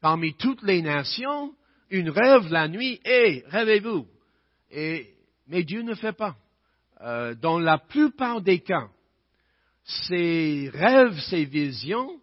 [0.00, 1.54] parmi toutes les nations,
[1.88, 4.06] une rêve la nuit, et rêvez-vous.
[4.70, 6.36] mais Dieu ne fait pas.
[7.00, 8.88] Euh, dans la plupart des cas,
[9.84, 12.20] ces rêves, ces visions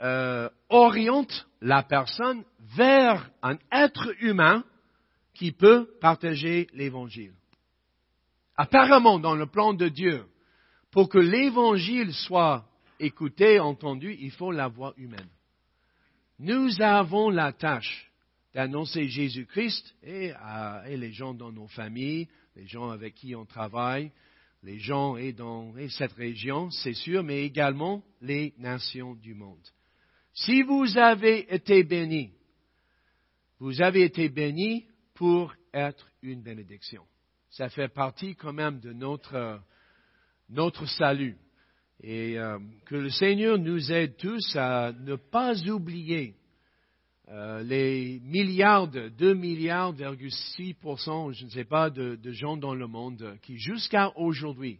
[0.00, 2.44] euh, orientent la personne
[2.76, 4.64] vers un être humain
[5.34, 7.32] qui peut partager l'Évangile.
[8.56, 10.24] Apparemment, dans le plan de Dieu,
[10.90, 12.64] pour que l'Évangile soit
[12.98, 15.28] écouté, entendu, il faut la voix humaine.
[16.38, 18.10] Nous avons la tâche
[18.54, 20.32] d'annoncer Jésus-Christ et,
[20.86, 24.10] et les gens dans nos familles, les gens avec qui on travaille,
[24.62, 29.66] les gens et dans cette région, c'est sûr, mais également les nations du monde.
[30.44, 32.30] Si vous avez été bénis,
[33.58, 37.02] vous avez été bénis pour être une bénédiction.
[37.50, 39.60] Ça fait partie quand même de notre,
[40.48, 41.36] notre salut.
[42.04, 46.36] Et euh, que le Seigneur nous aide tous à ne pas oublier
[47.30, 50.76] euh, les milliards, 2 milliards, 6
[51.32, 54.78] je ne sais pas, de, gens dans le monde qui jusqu'à aujourd'hui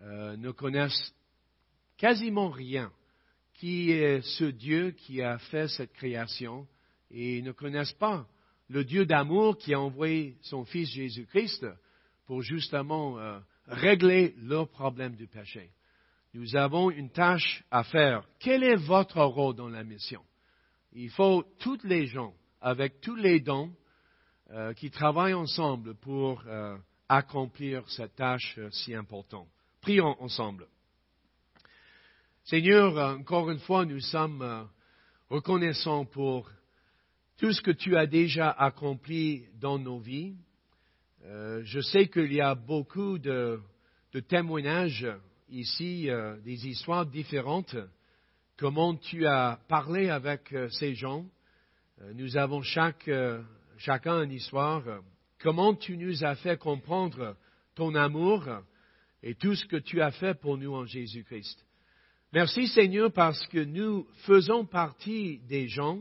[0.00, 1.14] euh, ne connaissent
[1.96, 2.90] quasiment rien
[3.62, 6.66] qui est ce Dieu qui a fait cette création
[7.12, 8.26] et ne connaissent pas
[8.68, 11.64] le Dieu d'amour qui a envoyé son Fils Jésus-Christ
[12.26, 13.38] pour justement euh,
[13.68, 15.70] régler leurs problèmes du péché.
[16.34, 18.26] Nous avons une tâche à faire.
[18.40, 20.24] Quel est votre rôle dans la mission?
[20.92, 23.72] Il faut toutes les gens, avec tous les dons,
[24.50, 26.76] euh, qui travaillent ensemble pour euh,
[27.08, 29.46] accomplir cette tâche si importante.
[29.82, 30.66] Prions ensemble.
[32.44, 34.68] Seigneur, encore une fois, nous sommes
[35.30, 36.50] reconnaissants pour
[37.38, 40.34] tout ce que tu as déjà accompli dans nos vies.
[41.24, 43.60] je sais qu'il y a beaucoup de
[44.28, 45.06] témoignages
[45.48, 46.08] ici,
[46.44, 47.76] des histoires différentes
[48.62, 51.26] comment tu as parlé avec euh, ces gens.
[52.00, 52.62] Euh, nous avons
[53.08, 53.42] euh,
[53.78, 54.84] chacun une histoire.
[55.40, 57.36] Comment tu nous as fait comprendre
[57.74, 58.48] ton amour
[59.20, 61.58] et tout ce que tu as fait pour nous en Jésus-Christ.
[62.34, 66.00] Merci Seigneur parce que nous faisons partie des gens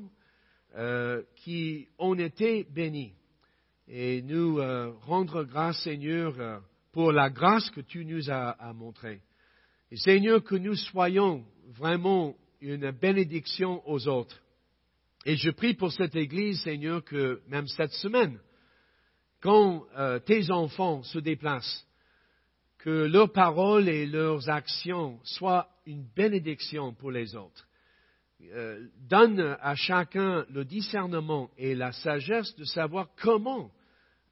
[1.35, 3.11] qui ont été bénis.
[3.89, 4.55] Et nous
[5.01, 6.61] rendre grâce Seigneur
[6.93, 9.19] pour la grâce que tu nous as, as montrée.
[9.91, 14.41] Et Seigneur, que nous soyons vraiment une bénédiction aux autres.
[15.25, 18.39] Et je prie pour cette Église, Seigneur, que même cette semaine,
[19.41, 21.85] quand euh, tes enfants se déplacent,
[22.77, 27.67] que leurs paroles et leurs actions soient une bénédiction pour les autres.
[28.53, 33.71] Euh, donne à chacun le discernement et la sagesse de savoir comment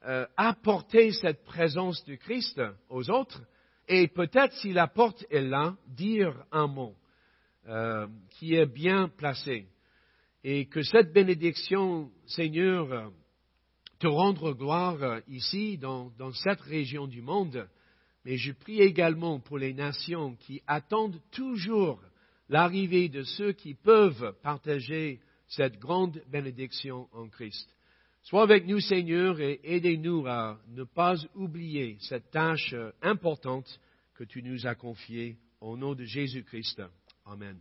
[0.04, 3.40] euh, apporter cette présence du Christ aux autres
[3.86, 6.94] et peut-être si la porte est là, dire un mot.
[7.68, 9.66] Euh, qui est bien placé.
[10.42, 13.12] Et que cette bénédiction, Seigneur,
[13.98, 17.68] te rendre gloire ici, dans cette région du monde.
[18.24, 22.00] Mais je prie également pour les nations qui attendent toujours
[22.48, 27.68] l'arrivée de ceux qui peuvent partager cette grande bénédiction en Christ.
[28.22, 33.80] Sois avec nous, Seigneur, et aidez-nous à ne pas oublier cette tâche importante
[34.14, 36.82] que tu nous as confiée au nom de Jésus-Christ.
[37.24, 37.58] Amen.